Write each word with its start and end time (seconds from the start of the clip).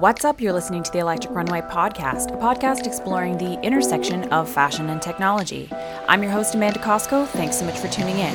What's 0.00 0.24
up? 0.24 0.40
You're 0.40 0.54
listening 0.54 0.82
to 0.84 0.92
the 0.92 1.00
Electric 1.00 1.34
Runway 1.34 1.60
Podcast, 1.60 2.32
a 2.32 2.38
podcast 2.38 2.86
exploring 2.86 3.36
the 3.36 3.60
intersection 3.60 4.24
of 4.32 4.48
fashion 4.48 4.88
and 4.88 5.02
technology. 5.02 5.68
I'm 6.08 6.22
your 6.22 6.32
host, 6.32 6.54
Amanda 6.54 6.78
Cosco. 6.78 7.26
Thanks 7.26 7.58
so 7.58 7.66
much 7.66 7.78
for 7.78 7.88
tuning 7.88 8.16
in. 8.16 8.34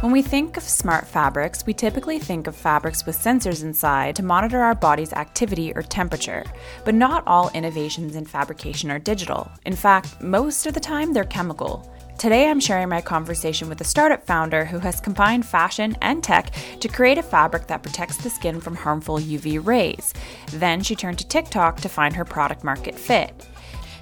When 0.00 0.10
we 0.10 0.20
think 0.20 0.56
of 0.56 0.64
smart 0.64 1.06
fabrics, 1.06 1.64
we 1.64 1.72
typically 1.72 2.18
think 2.18 2.48
of 2.48 2.56
fabrics 2.56 3.06
with 3.06 3.16
sensors 3.16 3.62
inside 3.62 4.16
to 4.16 4.24
monitor 4.24 4.58
our 4.58 4.74
body's 4.74 5.12
activity 5.12 5.72
or 5.72 5.82
temperature. 5.82 6.42
But 6.84 6.96
not 6.96 7.22
all 7.28 7.52
innovations 7.54 8.16
in 8.16 8.24
fabrication 8.24 8.90
are 8.90 8.98
digital. 8.98 9.48
In 9.64 9.76
fact, 9.76 10.20
most 10.20 10.66
of 10.66 10.74
the 10.74 10.80
time 10.80 11.12
they're 11.12 11.22
chemical. 11.22 11.88
Today, 12.20 12.50
I'm 12.50 12.60
sharing 12.60 12.90
my 12.90 13.00
conversation 13.00 13.70
with 13.70 13.80
a 13.80 13.84
startup 13.84 14.26
founder 14.26 14.66
who 14.66 14.78
has 14.80 15.00
combined 15.00 15.46
fashion 15.46 15.96
and 16.02 16.22
tech 16.22 16.52
to 16.80 16.86
create 16.86 17.16
a 17.16 17.22
fabric 17.22 17.66
that 17.68 17.82
protects 17.82 18.18
the 18.18 18.28
skin 18.28 18.60
from 18.60 18.76
harmful 18.76 19.16
UV 19.16 19.64
rays. 19.66 20.12
Then 20.52 20.82
she 20.82 20.94
turned 20.94 21.18
to 21.20 21.26
TikTok 21.26 21.80
to 21.80 21.88
find 21.88 22.14
her 22.14 22.26
product 22.26 22.62
market 22.62 22.94
fit. 22.94 23.48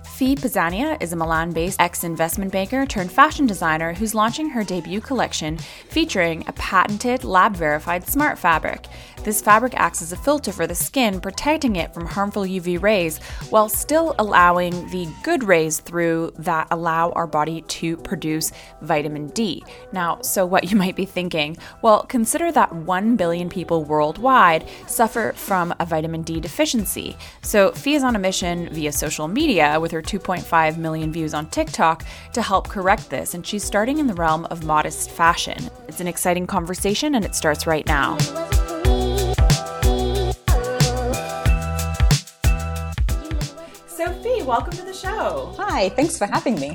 Fi 0.02 0.34
Paziana 0.34 1.00
is 1.00 1.12
a 1.12 1.16
Milan 1.16 1.52
based 1.52 1.80
ex 1.80 2.02
investment 2.02 2.50
banker 2.50 2.84
turned 2.86 3.12
fashion 3.12 3.46
designer 3.46 3.94
who's 3.94 4.16
launching 4.16 4.50
her 4.50 4.64
debut 4.64 5.00
collection 5.00 5.56
featuring 5.88 6.42
a 6.48 6.52
patented 6.54 7.22
lab 7.22 7.54
verified 7.54 8.04
smart 8.08 8.36
fabric. 8.36 8.86
This 9.24 9.42
fabric 9.42 9.74
acts 9.76 10.02
as 10.02 10.12
a 10.12 10.16
filter 10.16 10.52
for 10.52 10.66
the 10.66 10.74
skin, 10.74 11.20
protecting 11.20 11.76
it 11.76 11.92
from 11.92 12.06
harmful 12.06 12.42
UV 12.42 12.80
rays 12.80 13.18
while 13.50 13.68
still 13.68 14.14
allowing 14.18 14.88
the 14.90 15.08
good 15.22 15.44
rays 15.44 15.80
through 15.80 16.32
that 16.38 16.68
allow 16.70 17.10
our 17.10 17.26
body 17.26 17.62
to 17.62 17.96
produce 17.98 18.52
vitamin 18.82 19.28
D. 19.28 19.64
Now, 19.92 20.20
so 20.22 20.46
what 20.46 20.64
you 20.70 20.76
might 20.76 20.96
be 20.96 21.04
thinking, 21.04 21.56
well, 21.82 22.04
consider 22.04 22.52
that 22.52 22.74
1 22.74 23.16
billion 23.16 23.48
people 23.48 23.84
worldwide 23.84 24.68
suffer 24.86 25.32
from 25.34 25.74
a 25.80 25.86
vitamin 25.86 26.22
D 26.22 26.40
deficiency. 26.40 27.16
So, 27.42 27.72
Fi 27.72 27.94
is 27.94 28.04
on 28.04 28.16
a 28.16 28.18
mission 28.18 28.68
via 28.72 28.92
social 28.92 29.28
media 29.28 29.78
with 29.80 29.92
her 29.92 30.02
2.5 30.02 30.76
million 30.76 31.12
views 31.12 31.34
on 31.34 31.48
TikTok 31.50 32.04
to 32.32 32.42
help 32.42 32.68
correct 32.68 33.10
this, 33.10 33.34
and 33.34 33.46
she's 33.46 33.64
starting 33.64 33.98
in 33.98 34.06
the 34.06 34.14
realm 34.14 34.46
of 34.46 34.64
modest 34.64 35.10
fashion. 35.10 35.70
It's 35.88 36.00
an 36.00 36.08
exciting 36.08 36.46
conversation, 36.46 37.14
and 37.14 37.24
it 37.24 37.34
starts 37.34 37.66
right 37.66 37.86
now. 37.86 38.16
Welcome 44.48 44.72
to 44.72 44.82
the 44.82 44.94
show. 44.94 45.52
Hi, 45.58 45.90
thanks 45.90 46.16
for 46.16 46.26
having 46.26 46.58
me. 46.58 46.74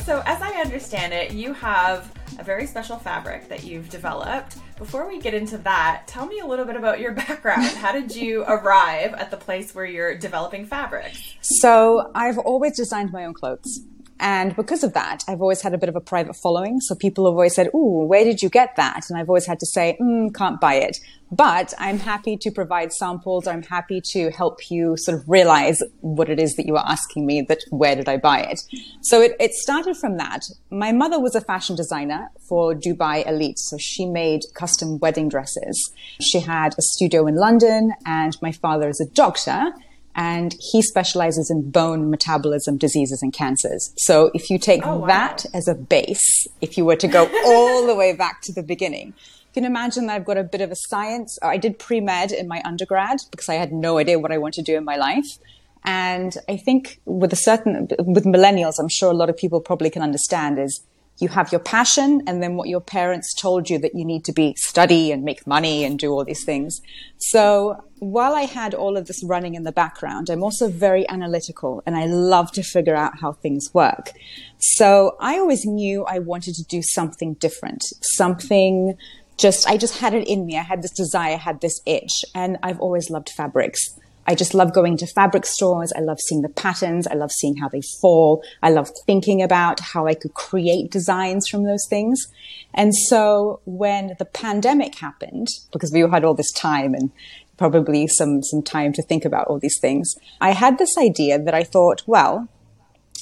So, 0.00 0.20
as 0.26 0.42
I 0.42 0.50
understand 0.60 1.14
it, 1.14 1.30
you 1.30 1.52
have 1.52 2.12
a 2.40 2.42
very 2.42 2.66
special 2.66 2.96
fabric 2.96 3.48
that 3.48 3.62
you've 3.62 3.88
developed. 3.88 4.56
Before 4.78 5.06
we 5.06 5.20
get 5.20 5.32
into 5.32 5.58
that, 5.58 6.02
tell 6.08 6.26
me 6.26 6.40
a 6.40 6.44
little 6.44 6.64
bit 6.64 6.74
about 6.74 6.98
your 6.98 7.12
background. 7.26 7.66
How 7.76 7.92
did 7.92 8.16
you 8.16 8.42
arrive 8.48 9.14
at 9.14 9.30
the 9.30 9.36
place 9.36 9.76
where 9.76 9.84
you're 9.84 10.18
developing 10.18 10.66
fabrics? 10.66 11.36
So, 11.40 12.10
I've 12.16 12.38
always 12.38 12.76
designed 12.76 13.12
my 13.12 13.26
own 13.26 13.34
clothes. 13.34 13.86
And 14.22 14.54
because 14.54 14.84
of 14.84 14.92
that, 14.92 15.24
I've 15.26 15.40
always 15.40 15.62
had 15.62 15.74
a 15.74 15.78
bit 15.78 15.88
of 15.88 15.96
a 15.96 16.00
private 16.00 16.36
following. 16.36 16.80
So 16.80 16.94
people 16.94 17.26
have 17.26 17.32
always 17.32 17.56
said, 17.56 17.66
Ooh, 17.74 18.06
where 18.06 18.22
did 18.22 18.40
you 18.40 18.48
get 18.48 18.76
that? 18.76 19.10
And 19.10 19.18
I've 19.18 19.28
always 19.28 19.46
had 19.46 19.58
to 19.58 19.66
say, 19.66 19.96
mm, 20.00 20.32
can't 20.32 20.60
buy 20.60 20.74
it. 20.74 20.98
But 21.32 21.74
I'm 21.76 21.98
happy 21.98 22.36
to 22.36 22.50
provide 22.52 22.92
samples. 22.92 23.48
I'm 23.48 23.64
happy 23.64 24.00
to 24.12 24.30
help 24.30 24.70
you 24.70 24.96
sort 24.96 25.18
of 25.18 25.28
realize 25.28 25.82
what 26.02 26.28
it 26.28 26.38
is 26.38 26.54
that 26.54 26.66
you 26.66 26.76
are 26.76 26.86
asking 26.86 27.26
me 27.26 27.42
that 27.48 27.58
where 27.70 27.96
did 27.96 28.08
I 28.08 28.16
buy 28.16 28.42
it? 28.42 28.60
So 29.00 29.20
it, 29.20 29.34
it 29.40 29.54
started 29.54 29.96
from 29.96 30.18
that. 30.18 30.42
My 30.70 30.92
mother 30.92 31.18
was 31.18 31.34
a 31.34 31.40
fashion 31.40 31.74
designer 31.74 32.30
for 32.48 32.74
Dubai 32.74 33.26
Elite. 33.26 33.58
So 33.58 33.76
she 33.80 34.06
made 34.06 34.42
custom 34.54 35.00
wedding 35.00 35.30
dresses. 35.30 35.92
She 36.20 36.38
had 36.38 36.74
a 36.74 36.82
studio 36.82 37.26
in 37.26 37.34
London 37.34 37.92
and 38.06 38.36
my 38.40 38.52
father 38.52 38.88
is 38.88 39.00
a 39.00 39.12
doctor 39.14 39.72
and 40.14 40.54
he 40.58 40.82
specializes 40.82 41.50
in 41.50 41.70
bone 41.70 42.10
metabolism 42.10 42.76
diseases 42.76 43.22
and 43.22 43.32
cancers. 43.32 43.92
So 43.96 44.30
if 44.34 44.50
you 44.50 44.58
take 44.58 44.86
oh, 44.86 44.98
wow. 44.98 45.06
that 45.06 45.46
as 45.54 45.68
a 45.68 45.74
base, 45.74 46.46
if 46.60 46.76
you 46.76 46.84
were 46.84 46.96
to 46.96 47.08
go 47.08 47.30
all 47.46 47.86
the 47.86 47.94
way 47.94 48.14
back 48.14 48.42
to 48.42 48.52
the 48.52 48.62
beginning, 48.62 49.08
you 49.08 49.54
can 49.54 49.64
imagine 49.64 50.06
that 50.06 50.14
I've 50.14 50.24
got 50.24 50.38
a 50.38 50.44
bit 50.44 50.60
of 50.60 50.70
a 50.70 50.76
science. 50.76 51.38
I 51.42 51.56
did 51.56 51.78
pre 51.78 52.00
med 52.00 52.32
in 52.32 52.48
my 52.48 52.60
undergrad 52.64 53.18
because 53.30 53.48
I 53.48 53.54
had 53.54 53.72
no 53.72 53.98
idea 53.98 54.18
what 54.18 54.32
I 54.32 54.38
want 54.38 54.54
to 54.54 54.62
do 54.62 54.76
in 54.76 54.84
my 54.84 54.96
life. 54.96 55.38
And 55.84 56.36
I 56.48 56.58
think 56.58 57.00
with 57.06 57.32
a 57.32 57.36
certain, 57.36 57.88
with 57.98 58.24
millennials, 58.24 58.74
I'm 58.78 58.88
sure 58.88 59.10
a 59.10 59.14
lot 59.14 59.28
of 59.28 59.36
people 59.36 59.60
probably 59.60 59.90
can 59.90 60.02
understand 60.02 60.58
is 60.58 60.80
you 61.18 61.28
have 61.28 61.52
your 61.52 61.60
passion 61.60 62.22
and 62.26 62.42
then 62.42 62.56
what 62.56 62.68
your 62.68 62.80
parents 62.80 63.34
told 63.34 63.70
you 63.70 63.78
that 63.78 63.94
you 63.94 64.04
need 64.04 64.24
to 64.24 64.32
be 64.32 64.54
study 64.56 65.12
and 65.12 65.22
make 65.22 65.46
money 65.46 65.84
and 65.84 65.98
do 65.98 66.10
all 66.10 66.24
these 66.24 66.44
things. 66.44 66.80
So 67.18 67.84
while 67.98 68.34
I 68.34 68.42
had 68.42 68.74
all 68.74 68.96
of 68.96 69.06
this 69.06 69.22
running 69.24 69.54
in 69.54 69.62
the 69.62 69.72
background, 69.72 70.30
I'm 70.30 70.42
also 70.42 70.68
very 70.68 71.08
analytical 71.08 71.82
and 71.86 71.96
I 71.96 72.06
love 72.06 72.50
to 72.52 72.62
figure 72.62 72.96
out 72.96 73.20
how 73.20 73.34
things 73.34 73.70
work. 73.72 74.12
So 74.58 75.16
I 75.20 75.38
always 75.38 75.64
knew 75.64 76.04
I 76.04 76.18
wanted 76.18 76.54
to 76.54 76.64
do 76.64 76.82
something 76.82 77.34
different, 77.34 77.84
something 78.02 78.96
just, 79.38 79.68
I 79.68 79.76
just 79.76 79.98
had 79.98 80.14
it 80.14 80.26
in 80.26 80.46
me. 80.46 80.58
I 80.58 80.62
had 80.62 80.82
this 80.82 80.92
desire, 80.92 81.34
I 81.34 81.36
had 81.36 81.60
this 81.60 81.80
itch 81.86 82.24
and 82.34 82.58
I've 82.62 82.80
always 82.80 83.10
loved 83.10 83.30
fabrics. 83.30 83.98
I 84.26 84.34
just 84.34 84.54
love 84.54 84.72
going 84.72 84.96
to 84.98 85.06
fabric 85.06 85.44
stores. 85.46 85.92
I 85.96 86.00
love 86.00 86.20
seeing 86.20 86.42
the 86.42 86.48
patterns. 86.48 87.06
I 87.06 87.14
love 87.14 87.32
seeing 87.32 87.56
how 87.56 87.68
they 87.68 87.82
fall. 88.00 88.42
I 88.62 88.70
love 88.70 88.90
thinking 89.06 89.42
about 89.42 89.80
how 89.80 90.06
I 90.06 90.14
could 90.14 90.34
create 90.34 90.90
designs 90.90 91.48
from 91.48 91.64
those 91.64 91.86
things. 91.88 92.28
And 92.74 92.94
so 92.94 93.60
when 93.64 94.14
the 94.18 94.24
pandemic 94.24 94.96
happened, 94.96 95.48
because 95.72 95.92
we 95.92 96.00
had 96.00 96.24
all 96.24 96.34
this 96.34 96.52
time 96.52 96.94
and 96.94 97.10
probably 97.56 98.06
some, 98.06 98.42
some 98.42 98.62
time 98.62 98.92
to 98.92 99.02
think 99.02 99.24
about 99.24 99.48
all 99.48 99.58
these 99.58 99.78
things, 99.80 100.14
I 100.40 100.52
had 100.52 100.78
this 100.78 100.96
idea 100.96 101.38
that 101.38 101.54
I 101.54 101.64
thought, 101.64 102.02
well, 102.06 102.48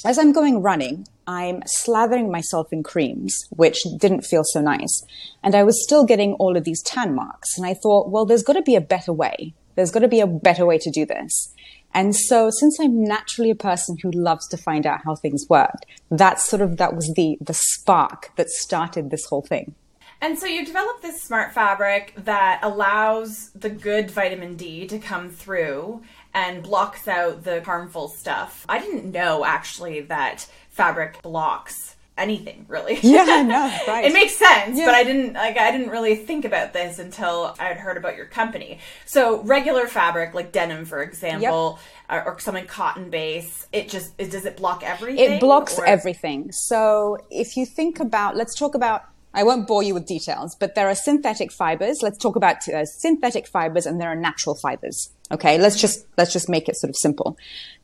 as 0.05 0.17
I'm 0.17 0.31
going 0.31 0.61
running, 0.61 1.05
I'm 1.27 1.61
slathering 1.61 2.31
myself 2.31 2.67
in 2.71 2.81
creams, 2.83 3.35
which 3.51 3.83
didn't 3.99 4.25
feel 4.25 4.43
so 4.43 4.59
nice. 4.59 5.03
And 5.43 5.53
I 5.53 5.63
was 5.63 5.83
still 5.83 6.05
getting 6.05 6.33
all 6.33 6.57
of 6.57 6.63
these 6.63 6.81
tan 6.81 7.13
marks. 7.13 7.57
And 7.57 7.65
I 7.65 7.75
thought, 7.75 8.09
well, 8.09 8.25
there's 8.25 8.43
got 8.43 8.53
to 8.53 8.61
be 8.61 8.75
a 8.75 8.81
better 8.81 9.13
way. 9.13 9.53
There's 9.75 9.91
got 9.91 9.99
to 9.99 10.07
be 10.07 10.19
a 10.19 10.27
better 10.27 10.65
way 10.65 10.77
to 10.79 10.91
do 10.91 11.05
this. 11.05 11.53
And 11.93 12.15
so 12.15 12.49
since 12.49 12.79
I'm 12.79 13.03
naturally 13.03 13.49
a 13.49 13.55
person 13.55 13.97
who 14.01 14.11
loves 14.11 14.47
to 14.49 14.57
find 14.57 14.85
out 14.85 15.01
how 15.03 15.15
things 15.15 15.45
work, 15.49 15.75
that's 16.09 16.43
sort 16.43 16.61
of, 16.61 16.77
that 16.77 16.95
was 16.95 17.13
the, 17.15 17.37
the 17.41 17.53
spark 17.53 18.31
that 18.37 18.49
started 18.49 19.09
this 19.09 19.25
whole 19.25 19.41
thing. 19.41 19.75
And 20.23 20.37
so 20.37 20.45
you 20.45 20.63
developed 20.63 21.01
this 21.01 21.21
smart 21.21 21.51
fabric 21.51 22.13
that 22.15 22.59
allows 22.61 23.49
the 23.55 23.71
good 23.71 24.11
vitamin 24.11 24.55
D 24.55 24.85
to 24.87 24.99
come 24.99 25.31
through 25.31 26.03
and 26.33 26.61
blocks 26.61 27.07
out 27.07 27.43
the 27.43 27.63
harmful 27.63 28.07
stuff. 28.07 28.65
I 28.69 28.79
didn't 28.79 29.11
know 29.11 29.43
actually 29.43 30.01
that 30.01 30.47
fabric 30.69 31.21
blocks 31.23 31.95
anything 32.17 32.65
really. 32.67 32.99
Yeah, 33.01 33.43
no, 33.47 33.91
right. 33.91 34.05
it 34.05 34.13
makes 34.13 34.35
sense, 34.35 34.77
yeah. 34.77 34.85
but 34.85 34.95
I 34.95 35.03
didn't 35.03 35.33
like 35.33 35.57
I 35.57 35.71
didn't 35.71 35.89
really 35.89 36.15
think 36.15 36.45
about 36.45 36.73
this 36.73 36.99
until 36.99 37.55
I 37.59 37.65
had 37.65 37.77
heard 37.77 37.97
about 37.97 38.15
your 38.15 38.25
company. 38.25 38.79
So 39.05 39.41
regular 39.43 39.87
fabric, 39.87 40.33
like 40.33 40.51
denim, 40.51 40.85
for 40.85 41.01
example, 41.01 41.79
yep. 42.09 42.25
or, 42.25 42.33
or 42.33 42.39
something 42.39 42.65
cotton 42.65 43.09
base, 43.09 43.67
it 43.71 43.89
just 43.89 44.13
it, 44.17 44.31
does 44.31 44.45
it 44.45 44.57
block 44.57 44.83
everything? 44.83 45.33
It 45.33 45.39
blocks 45.39 45.77
or? 45.77 45.85
everything. 45.85 46.51
So 46.51 47.17
if 47.29 47.57
you 47.57 47.65
think 47.65 47.99
about, 47.99 48.35
let's 48.35 48.55
talk 48.55 48.75
about 48.75 49.03
I 49.33 49.43
won't 49.43 49.65
bore 49.65 49.81
you 49.81 49.93
with 49.93 50.05
details, 50.05 50.55
but 50.55 50.75
there 50.75 50.89
are 50.89 50.95
synthetic 50.95 51.51
fibers. 51.53 52.01
Let's 52.01 52.17
talk 52.17 52.35
about 52.35 52.67
uh, 52.67 52.85
synthetic 52.85 53.47
fibers 53.47 53.85
and 53.85 53.99
there 53.99 54.09
are 54.09 54.15
natural 54.15 54.55
fibers. 54.55 55.09
Okay. 55.31 55.57
Let's 55.57 55.79
just, 55.79 56.05
let's 56.17 56.33
just 56.33 56.49
make 56.49 56.67
it 56.67 56.75
sort 56.75 56.89
of 56.89 56.95
simple. 56.97 57.37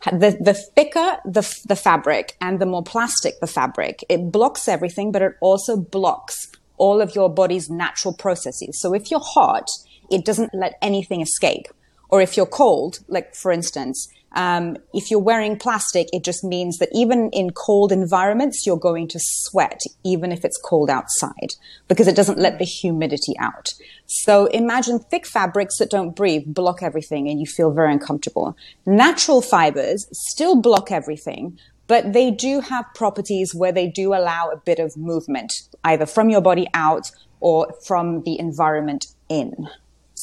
The, 0.05 0.37
the 0.39 0.53
thicker 0.53 1.17
the, 1.25 1.41
the 1.65 1.75
fabric 1.75 2.35
and 2.41 2.59
the 2.59 2.65
more 2.65 2.83
plastic 2.83 3.39
the 3.39 3.47
fabric, 3.47 4.03
it 4.09 4.31
blocks 4.31 4.67
everything, 4.67 5.11
but 5.11 5.21
it 5.21 5.33
also 5.41 5.77
blocks 5.77 6.51
all 6.77 7.01
of 7.01 7.15
your 7.15 7.29
body's 7.33 7.69
natural 7.69 8.13
processes. 8.13 8.79
So 8.79 8.93
if 8.93 9.09
you're 9.09 9.19
hot, 9.23 9.67
it 10.11 10.25
doesn't 10.25 10.53
let 10.53 10.77
anything 10.81 11.21
escape. 11.21 11.67
Or 12.09 12.21
if 12.21 12.37
you're 12.37 12.45
cold, 12.45 12.99
like 13.07 13.35
for 13.35 13.51
instance, 13.51 14.07
um, 14.33 14.77
if 14.93 15.09
you're 15.09 15.19
wearing 15.19 15.57
plastic, 15.57 16.07
it 16.13 16.23
just 16.23 16.43
means 16.43 16.77
that 16.77 16.89
even 16.91 17.29
in 17.31 17.51
cold 17.51 17.91
environments, 17.91 18.65
you're 18.65 18.77
going 18.77 19.07
to 19.09 19.19
sweat, 19.19 19.81
even 20.03 20.31
if 20.31 20.43
it's 20.43 20.59
cold 20.63 20.89
outside, 20.89 21.55
because 21.87 22.07
it 22.07 22.15
doesn't 22.15 22.37
let 22.37 22.59
the 22.59 22.65
humidity 22.65 23.33
out. 23.39 23.73
So 24.05 24.45
imagine 24.47 24.99
thick 24.99 25.25
fabrics 25.25 25.79
that 25.79 25.89
don't 25.89 26.15
breathe, 26.15 26.43
block 26.47 26.83
everything, 26.83 27.27
and 27.27 27.39
you 27.39 27.45
feel 27.45 27.71
very 27.71 27.91
uncomfortable. 27.91 28.55
Natural 28.85 29.41
fibers 29.41 30.07
still 30.11 30.61
block 30.61 30.91
everything, 30.91 31.57
but 31.87 32.13
they 32.13 32.31
do 32.31 32.59
have 32.59 32.85
properties 32.93 33.55
where 33.55 33.71
they 33.71 33.87
do 33.87 34.13
allow 34.13 34.49
a 34.49 34.57
bit 34.57 34.79
of 34.79 34.97
movement, 34.97 35.53
either 35.83 36.05
from 36.05 36.29
your 36.29 36.41
body 36.41 36.67
out 36.73 37.11
or 37.39 37.73
from 37.85 38.23
the 38.23 38.39
environment 38.39 39.07
in. 39.29 39.67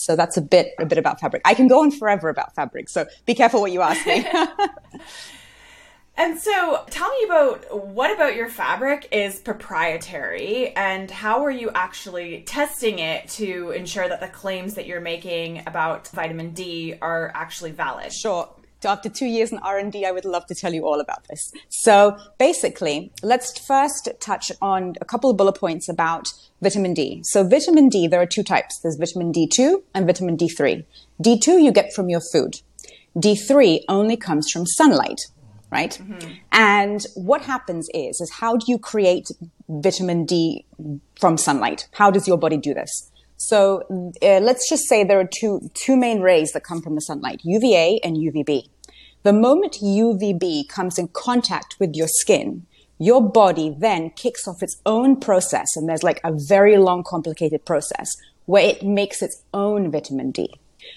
So 0.04 0.16
that's 0.16 0.36
a 0.36 0.42
bit 0.42 0.74
a 0.78 0.84
bit 0.84 0.98
about 0.98 1.18
fabric. 1.18 1.42
I 1.44 1.54
can 1.54 1.66
go 1.66 1.80
on 1.80 1.90
forever 1.90 2.28
about 2.28 2.54
fabric, 2.54 2.88
so 2.88 3.06
be 3.24 3.34
careful 3.34 3.60
what 3.60 3.72
you 3.72 3.80
ask 3.80 4.06
me. 4.06 4.26
And 6.16 6.38
so, 6.38 6.84
tell 6.90 7.10
me 7.10 7.24
about 7.24 7.86
what 7.88 8.14
about 8.14 8.36
your 8.36 8.48
fabric 8.48 9.08
is 9.10 9.40
proprietary 9.40 10.68
and 10.76 11.10
how 11.10 11.44
are 11.44 11.50
you 11.50 11.72
actually 11.74 12.42
testing 12.42 13.00
it 13.00 13.28
to 13.30 13.72
ensure 13.72 14.08
that 14.08 14.20
the 14.20 14.28
claims 14.28 14.74
that 14.74 14.86
you're 14.86 15.00
making 15.00 15.64
about 15.66 16.06
vitamin 16.08 16.52
D 16.52 16.94
are 17.02 17.32
actually 17.34 17.72
valid? 17.72 18.12
Sure. 18.12 18.48
So 18.84 18.90
after 18.90 19.08
two 19.08 19.24
years 19.24 19.50
in 19.50 19.56
R&D, 19.60 20.04
I 20.04 20.10
would 20.10 20.26
love 20.26 20.44
to 20.44 20.54
tell 20.54 20.74
you 20.74 20.86
all 20.86 21.00
about 21.00 21.26
this. 21.30 21.54
So 21.70 22.18
basically, 22.38 23.10
let's 23.22 23.58
first 23.58 24.10
touch 24.20 24.52
on 24.60 24.92
a 25.00 25.06
couple 25.06 25.30
of 25.30 25.38
bullet 25.38 25.54
points 25.54 25.88
about 25.88 26.28
vitamin 26.60 26.92
D. 26.92 27.22
So 27.24 27.48
vitamin 27.48 27.88
D, 27.88 28.06
there 28.06 28.20
are 28.20 28.26
two 28.26 28.42
types. 28.42 28.80
There's 28.80 28.96
vitamin 28.96 29.32
D2 29.32 29.82
and 29.94 30.04
vitamin 30.06 30.36
D3. 30.36 30.84
D2 31.18 31.64
you 31.64 31.72
get 31.72 31.94
from 31.94 32.10
your 32.10 32.20
food. 32.30 32.60
D3 33.16 33.84
only 33.88 34.18
comes 34.18 34.50
from 34.50 34.66
sunlight 34.66 35.20
right? 35.70 35.98
Mm-hmm. 36.00 36.32
And 36.52 37.04
what 37.16 37.40
happens 37.40 37.88
is, 37.94 38.20
is 38.20 38.30
how 38.38 38.56
do 38.56 38.66
you 38.68 38.78
create 38.78 39.28
vitamin 39.66 40.24
D 40.24 40.66
from 41.18 41.36
sunlight? 41.36 41.88
How 41.92 42.12
does 42.12 42.28
your 42.28 42.38
body 42.38 42.58
do 42.58 42.74
this? 42.74 43.10
So 43.38 43.82
uh, 44.22 44.38
let's 44.40 44.68
just 44.68 44.88
say 44.88 45.02
there 45.02 45.18
are 45.18 45.28
two, 45.40 45.68
two 45.74 45.96
main 45.96 46.20
rays 46.20 46.52
that 46.52 46.62
come 46.62 46.80
from 46.80 46.94
the 46.94 47.00
sunlight, 47.00 47.40
UVA 47.42 47.98
and 48.04 48.16
UVB. 48.16 48.68
The 49.24 49.32
moment 49.32 49.78
UVB 49.82 50.68
comes 50.68 50.98
in 50.98 51.08
contact 51.08 51.76
with 51.80 51.94
your 51.94 52.08
skin, 52.08 52.66
your 52.98 53.26
body 53.26 53.74
then 53.76 54.10
kicks 54.10 54.46
off 54.46 54.62
its 54.62 54.80
own 54.84 55.18
process. 55.18 55.76
And 55.76 55.88
there's 55.88 56.02
like 56.02 56.20
a 56.24 56.32
very 56.32 56.76
long, 56.76 57.02
complicated 57.02 57.64
process 57.64 58.10
where 58.44 58.64
it 58.64 58.82
makes 58.82 59.22
its 59.22 59.42
own 59.54 59.90
vitamin 59.90 60.30
D. 60.30 60.54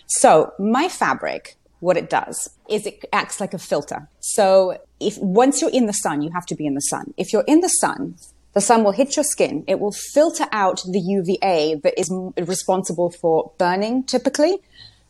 So 0.07 0.51
my 0.59 0.89
fabric 0.89 1.55
what 1.79 1.95
it 1.95 2.09
does 2.09 2.49
is 2.69 2.85
it 2.85 3.05
acts 3.13 3.39
like 3.39 3.53
a 3.53 3.57
filter. 3.57 4.09
So 4.19 4.77
if 4.99 5.17
once 5.19 5.61
you're 5.61 5.71
in 5.71 5.85
the 5.85 5.93
sun, 5.93 6.21
you 6.21 6.31
have 6.31 6.45
to 6.47 6.55
be 6.55 6.65
in 6.65 6.73
the 6.73 6.81
sun. 6.81 7.13
If 7.15 7.31
you're 7.31 7.45
in 7.47 7.61
the 7.61 7.69
sun, 7.69 8.15
the 8.53 8.61
sun 8.61 8.83
will 8.83 8.91
hit 8.91 9.15
your 9.15 9.23
skin. 9.23 9.63
It 9.67 9.79
will 9.79 9.91
filter 9.91 10.47
out 10.51 10.81
the 10.83 10.99
UVA 10.99 11.75
that 11.75 11.97
is 11.97 12.11
responsible 12.37 13.11
for 13.11 13.53
burning 13.57 14.03
typically. 14.03 14.57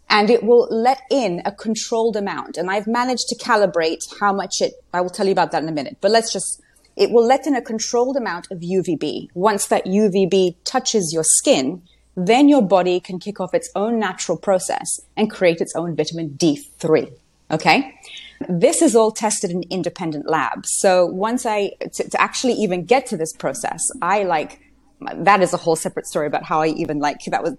And 0.10 0.30
it 0.30 0.44
will 0.44 0.68
let 0.72 1.02
in 1.12 1.42
a 1.46 1.52
controlled 1.52 2.16
amount. 2.16 2.58
And 2.58 2.72
I've 2.72 2.88
managed 2.88 3.28
to 3.30 3.36
calibrate 3.36 4.00
how 4.20 4.32
much 4.32 4.62
it, 4.62 4.74
I 4.94 5.02
will 5.02 5.10
tell 5.10 5.26
you 5.26 5.34
about 5.34 5.52
that 5.52 5.64
in 5.64 5.70
a 5.70 5.74
minute, 5.74 5.98
but 6.00 6.12
let's 6.12 6.32
just, 6.32 6.62
it 6.96 7.12
will 7.12 7.26
let 7.26 7.46
in 7.46 7.56
a 7.56 7.62
controlled 7.62 8.16
amount 8.16 8.48
of 8.50 8.60
UVB. 8.60 9.28
Once 9.34 9.68
that 9.68 9.86
UVB 9.86 10.56
touches 10.64 11.12
your 11.14 11.24
skin, 11.24 11.82
then 12.16 12.50
your 12.50 12.64
body 12.64 13.00
can 13.00 13.20
kick 13.20 13.40
off 13.40 13.54
its 13.54 13.70
own 13.76 14.00
natural 14.00 14.38
process 14.38 14.88
and 15.16 15.30
create 15.30 15.62
its 15.62 15.76
own 15.76 15.96
vitamin 15.96 16.32
D3. 16.32 17.12
Okay. 17.52 17.94
This 18.50 18.82
is 18.82 18.96
all 18.96 19.12
tested 19.12 19.52
in 19.52 19.64
independent 19.70 20.28
labs. 20.28 20.70
So 20.80 21.06
once 21.06 21.46
I, 21.46 21.72
to, 21.94 22.10
to 22.10 22.22
actually 22.22 22.54
even 22.54 22.86
get 22.86 23.06
to 23.08 23.18
this 23.18 23.34
process, 23.34 23.82
I 24.02 24.24
like, 24.24 24.60
that 25.16 25.42
is 25.42 25.54
a 25.54 25.58
whole 25.58 25.76
separate 25.76 26.08
story 26.08 26.28
about 26.28 26.44
how 26.44 26.62
I 26.62 26.68
even 26.68 27.00
like, 27.00 27.20
that 27.28 27.44
was 27.44 27.56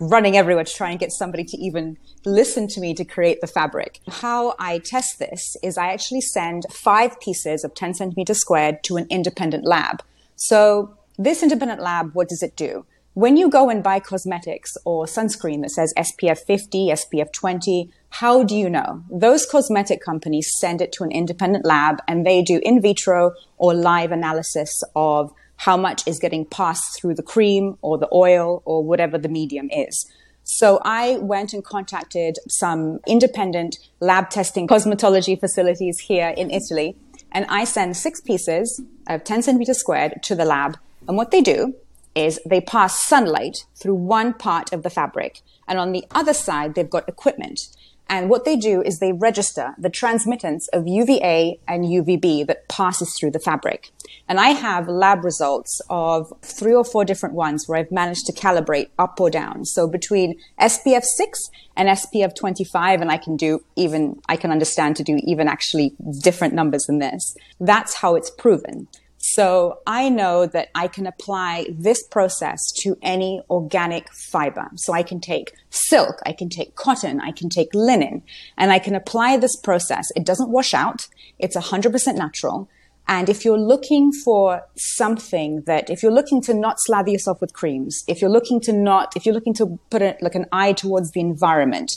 running 0.00 0.36
everywhere 0.36 0.64
to 0.64 0.72
try 0.72 0.90
and 0.90 1.00
get 1.00 1.12
somebody 1.12 1.44
to 1.44 1.56
even 1.56 1.96
listen 2.24 2.68
to 2.68 2.80
me 2.80 2.94
to 2.94 3.04
create 3.04 3.40
the 3.40 3.46
fabric. 3.46 4.00
How 4.08 4.54
I 4.58 4.78
test 4.78 5.18
this 5.18 5.56
is 5.62 5.78
I 5.78 5.88
actually 5.88 6.20
send 6.20 6.64
five 6.70 7.18
pieces 7.20 7.64
of 7.64 7.74
10 7.74 7.94
centimeters 7.94 8.38
squared 8.38 8.82
to 8.84 8.96
an 8.96 9.06
independent 9.10 9.64
lab. 9.64 10.02
So 10.36 10.96
this 11.18 11.42
independent 11.42 11.80
lab, 11.80 12.14
what 12.14 12.28
does 12.28 12.42
it 12.42 12.56
do? 12.56 12.84
when 13.16 13.38
you 13.38 13.48
go 13.48 13.70
and 13.70 13.82
buy 13.82 13.98
cosmetics 13.98 14.76
or 14.84 15.06
sunscreen 15.06 15.62
that 15.62 15.70
says 15.70 15.94
SPF 15.96 16.40
50, 16.40 16.88
SPF 16.88 17.32
20, 17.32 17.90
how 18.10 18.42
do 18.42 18.54
you 18.54 18.68
know? 18.68 19.02
Those 19.10 19.46
cosmetic 19.46 20.02
companies 20.02 20.52
send 20.58 20.82
it 20.82 20.92
to 20.92 21.02
an 21.02 21.10
independent 21.10 21.64
lab 21.64 22.02
and 22.06 22.26
they 22.26 22.42
do 22.42 22.60
in 22.62 22.82
vitro 22.82 23.32
or 23.56 23.72
live 23.72 24.12
analysis 24.12 24.82
of 24.94 25.32
how 25.56 25.76
much 25.76 26.06
is 26.06 26.18
getting 26.18 26.44
passed 26.44 26.98
through 27.00 27.14
the 27.14 27.22
cream 27.22 27.76
or 27.80 27.98
the 27.98 28.08
oil 28.12 28.62
or 28.64 28.84
whatever 28.84 29.18
the 29.18 29.28
medium 29.28 29.68
is. 29.70 30.06
So 30.44 30.80
I 30.84 31.16
went 31.18 31.52
and 31.52 31.64
contacted 31.64 32.38
some 32.48 33.00
independent 33.06 33.78
lab 34.00 34.30
testing 34.30 34.68
cosmetology 34.68 35.38
facilities 35.38 35.98
here 35.98 36.28
in 36.36 36.50
Italy 36.50 36.96
and 37.32 37.46
I 37.48 37.64
send 37.64 37.96
six 37.96 38.20
pieces 38.20 38.80
of 39.08 39.24
10 39.24 39.42
centimeters 39.42 39.78
squared 39.78 40.22
to 40.22 40.34
the 40.34 40.44
lab. 40.44 40.78
And 41.08 41.16
what 41.16 41.30
they 41.30 41.42
do 41.42 41.74
is 42.14 42.40
they 42.46 42.60
pass 42.60 42.98
sunlight 43.04 43.66
through 43.74 43.94
one 43.94 44.32
part 44.32 44.72
of 44.72 44.82
the 44.82 44.90
fabric. 44.90 45.42
And 45.68 45.78
on 45.78 45.92
the 45.92 46.04
other 46.12 46.32
side, 46.32 46.74
they've 46.74 46.88
got 46.88 47.08
equipment. 47.08 47.68
And 48.08 48.30
what 48.30 48.44
they 48.44 48.56
do 48.56 48.82
is 48.82 48.98
they 48.98 49.12
register 49.12 49.74
the 49.78 49.90
transmittance 49.90 50.68
of 50.68 50.86
UVA 50.86 51.58
and 51.66 51.84
UVB 51.84 52.46
that 52.46 52.68
passes 52.68 53.16
through 53.18 53.32
the 53.32 53.40
fabric. 53.40 53.90
And 54.28 54.38
I 54.38 54.50
have 54.50 54.88
lab 54.88 55.24
results 55.24 55.80
of 55.90 56.32
three 56.42 56.74
or 56.74 56.84
four 56.84 57.04
different 57.04 57.34
ones 57.34 57.66
where 57.66 57.78
I've 57.78 57.90
managed 57.90 58.26
to 58.26 58.32
calibrate 58.32 58.90
up 58.98 59.20
or 59.20 59.28
down. 59.28 59.64
So 59.64 59.88
between 59.88 60.38
SPF 60.60 61.02
6 61.02 61.50
and 61.76 61.88
SPF 61.88 62.34
25, 62.36 63.00
and 63.00 63.10
I 63.10 63.16
can 63.16 63.36
do 63.36 63.64
even, 63.74 64.20
I 64.28 64.36
can 64.36 64.52
understand 64.52 64.96
to 64.96 65.02
do 65.02 65.18
even 65.24 65.48
actually 65.48 65.94
different 66.22 66.54
numbers 66.54 66.86
than 66.86 67.00
this. 67.00 67.36
That's 67.58 67.94
how 67.94 68.14
it's 68.14 68.30
proven. 68.30 68.86
So 69.34 69.80
I 69.86 70.08
know 70.08 70.46
that 70.46 70.68
I 70.74 70.86
can 70.86 71.06
apply 71.06 71.66
this 71.70 72.02
process 72.04 72.70
to 72.82 72.96
any 73.02 73.42
organic 73.50 74.08
fiber. 74.12 74.68
So 74.76 74.92
I 74.92 75.02
can 75.02 75.20
take 75.20 75.52
silk, 75.70 76.20
I 76.24 76.32
can 76.32 76.48
take 76.48 76.76
cotton, 76.76 77.20
I 77.20 77.32
can 77.32 77.48
take 77.48 77.74
linen, 77.74 78.22
and 78.56 78.70
I 78.70 78.78
can 78.78 78.94
apply 78.94 79.36
this 79.36 79.56
process. 79.56 80.12
It 80.14 80.24
doesn't 80.24 80.50
wash 80.50 80.74
out. 80.74 81.08
It's 81.40 81.56
100% 81.56 82.14
natural. 82.16 82.68
And 83.08 83.28
if 83.28 83.44
you're 83.44 83.58
looking 83.58 84.12
for 84.12 84.62
something 84.76 85.62
that, 85.66 85.90
if 85.90 86.02
you're 86.02 86.12
looking 86.12 86.42
to 86.42 86.54
not 86.54 86.76
slather 86.80 87.10
yourself 87.10 87.40
with 87.40 87.52
creams, 87.52 88.02
if 88.08 88.20
you're 88.20 88.30
looking 88.30 88.60
to 88.62 88.72
not, 88.72 89.16
if 89.16 89.24
you're 89.24 89.34
looking 89.34 89.54
to 89.54 89.78
put 89.90 90.02
a, 90.02 90.16
like 90.20 90.34
an 90.34 90.46
eye 90.50 90.72
towards 90.72 91.12
the 91.12 91.20
environment, 91.20 91.92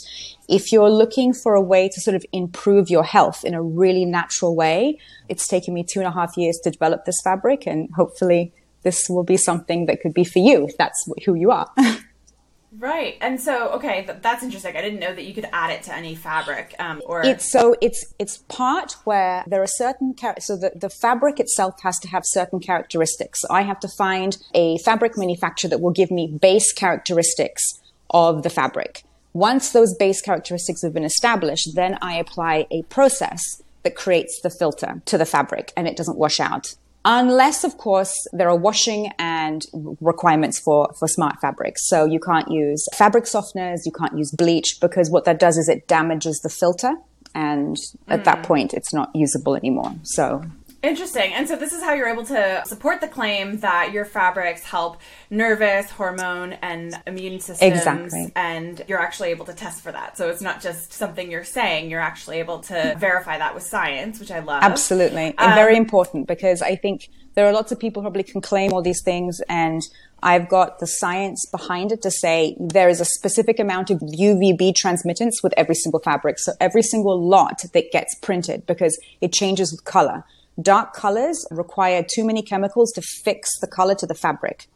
if 0.48 0.70
you're 0.70 0.90
looking 0.90 1.32
for 1.32 1.54
a 1.54 1.60
way 1.60 1.88
to 1.88 2.00
sort 2.00 2.14
of 2.14 2.24
improve 2.32 2.90
your 2.90 3.04
health 3.04 3.44
in 3.44 3.54
a 3.54 3.62
really 3.62 4.04
natural 4.04 4.54
way, 4.54 4.98
it's 5.28 5.48
taken 5.48 5.74
me 5.74 5.84
two 5.84 5.98
and 5.98 6.06
a 6.06 6.12
half 6.12 6.36
years 6.36 6.58
to 6.62 6.70
develop 6.70 7.04
this 7.04 7.20
fabric 7.22 7.66
and 7.66 7.88
hopefully 7.96 8.52
this 8.82 9.08
will 9.08 9.24
be 9.24 9.36
something 9.36 9.86
that 9.86 10.00
could 10.00 10.14
be 10.14 10.24
for 10.24 10.38
you 10.38 10.66
if 10.66 10.76
that's 10.76 11.08
who 11.24 11.34
you 11.34 11.50
are. 11.50 11.66
Right, 12.78 13.16
and 13.20 13.40
so 13.40 13.70
okay, 13.70 14.08
that's 14.22 14.44
interesting. 14.44 14.76
I 14.76 14.80
didn't 14.80 15.00
know 15.00 15.12
that 15.12 15.24
you 15.24 15.34
could 15.34 15.48
add 15.52 15.70
it 15.70 15.82
to 15.84 15.94
any 15.94 16.14
fabric, 16.14 16.74
um, 16.78 17.02
or 17.04 17.24
it's 17.24 17.50
so 17.50 17.74
it's 17.80 18.14
it's 18.20 18.38
part 18.48 18.92
where 19.04 19.42
there 19.48 19.60
are 19.60 19.66
certain 19.66 20.14
char- 20.14 20.36
so 20.38 20.56
the 20.56 20.70
the 20.76 20.88
fabric 20.88 21.40
itself 21.40 21.74
has 21.82 21.98
to 21.98 22.08
have 22.08 22.22
certain 22.24 22.60
characteristics. 22.60 23.44
I 23.50 23.62
have 23.62 23.80
to 23.80 23.88
find 23.88 24.38
a 24.54 24.78
fabric 24.78 25.18
manufacturer 25.18 25.68
that 25.70 25.80
will 25.80 25.90
give 25.90 26.12
me 26.12 26.38
base 26.40 26.72
characteristics 26.72 27.80
of 28.10 28.44
the 28.44 28.50
fabric. 28.50 29.02
Once 29.32 29.72
those 29.72 29.94
base 29.96 30.20
characteristics 30.20 30.82
have 30.82 30.94
been 30.94 31.04
established, 31.04 31.74
then 31.74 31.98
I 32.00 32.14
apply 32.14 32.66
a 32.70 32.82
process 32.84 33.42
that 33.82 33.96
creates 33.96 34.40
the 34.42 34.50
filter 34.50 35.02
to 35.06 35.18
the 35.18 35.26
fabric, 35.26 35.72
and 35.76 35.88
it 35.88 35.96
doesn't 35.96 36.18
wash 36.18 36.38
out 36.38 36.76
unless 37.04 37.64
of 37.64 37.76
course 37.78 38.14
there 38.32 38.48
are 38.48 38.56
washing 38.56 39.10
and 39.18 39.66
requirements 40.00 40.58
for 40.58 40.92
for 40.98 41.08
smart 41.08 41.36
fabrics 41.40 41.88
so 41.88 42.04
you 42.04 42.20
can't 42.20 42.50
use 42.50 42.86
fabric 42.94 43.24
softeners 43.24 43.80
you 43.84 43.92
can't 43.92 44.16
use 44.16 44.30
bleach 44.36 44.78
because 44.80 45.10
what 45.10 45.24
that 45.24 45.38
does 45.38 45.56
is 45.56 45.68
it 45.68 45.86
damages 45.88 46.40
the 46.40 46.50
filter 46.50 46.92
and 47.34 47.76
at 48.08 48.24
that 48.24 48.38
mm. 48.38 48.42
point 48.42 48.74
it's 48.74 48.92
not 48.92 49.10
usable 49.14 49.56
anymore 49.56 49.94
so 50.02 50.42
Interesting. 50.82 51.34
And 51.34 51.46
so 51.46 51.56
this 51.56 51.72
is 51.74 51.82
how 51.82 51.92
you're 51.92 52.08
able 52.08 52.24
to 52.26 52.62
support 52.64 53.02
the 53.02 53.08
claim 53.08 53.60
that 53.60 53.92
your 53.92 54.06
fabrics 54.06 54.62
help 54.62 54.98
nervous, 55.28 55.90
hormone, 55.90 56.54
and 56.54 56.94
immune 57.06 57.38
systems. 57.40 57.78
Exactly. 57.78 58.32
And 58.34 58.82
you're 58.88 59.00
actually 59.00 59.28
able 59.30 59.44
to 59.44 59.52
test 59.52 59.82
for 59.82 59.92
that. 59.92 60.16
So 60.16 60.30
it's 60.30 60.40
not 60.40 60.62
just 60.62 60.92
something 60.94 61.30
you're 61.30 61.44
saying, 61.44 61.90
you're 61.90 62.00
actually 62.00 62.38
able 62.38 62.60
to 62.60 62.96
verify 62.98 63.36
that 63.36 63.54
with 63.54 63.62
science, 63.62 64.18
which 64.18 64.30
I 64.30 64.38
love. 64.38 64.62
Absolutely. 64.62 65.36
Um, 65.36 65.54
very 65.54 65.76
important 65.76 66.26
because 66.26 66.62
I 66.62 66.76
think 66.76 67.10
there 67.34 67.46
are 67.46 67.52
lots 67.52 67.72
of 67.72 67.78
people 67.78 68.02
probably 68.02 68.22
can 68.22 68.40
claim 68.40 68.72
all 68.72 68.82
these 68.82 69.02
things 69.04 69.40
and 69.48 69.82
I've 70.22 70.48
got 70.48 70.80
the 70.80 70.86
science 70.86 71.46
behind 71.50 71.92
it 71.92 72.02
to 72.02 72.10
say 72.10 72.56
there 72.58 72.88
is 72.88 73.00
a 73.00 73.04
specific 73.04 73.58
amount 73.58 73.90
of 73.90 73.98
UVB 74.00 74.74
transmittance 74.74 75.42
with 75.42 75.54
every 75.56 75.74
single 75.74 76.00
fabric. 76.00 76.38
So 76.38 76.52
every 76.60 76.82
single 76.82 77.22
lot 77.22 77.62
that 77.72 77.92
gets 77.92 78.14
printed 78.16 78.66
because 78.66 78.98
it 79.20 79.32
changes 79.32 79.72
with 79.72 79.84
color 79.84 80.24
Dark 80.60 80.94
colors 80.94 81.46
require 81.50 82.04
too 82.04 82.24
many 82.24 82.42
chemicals 82.42 82.92
to 82.92 83.02
fix 83.02 83.48
the 83.60 83.66
color 83.66 83.94
to 83.94 84.06
the 84.06 84.14
fabric. 84.14 84.66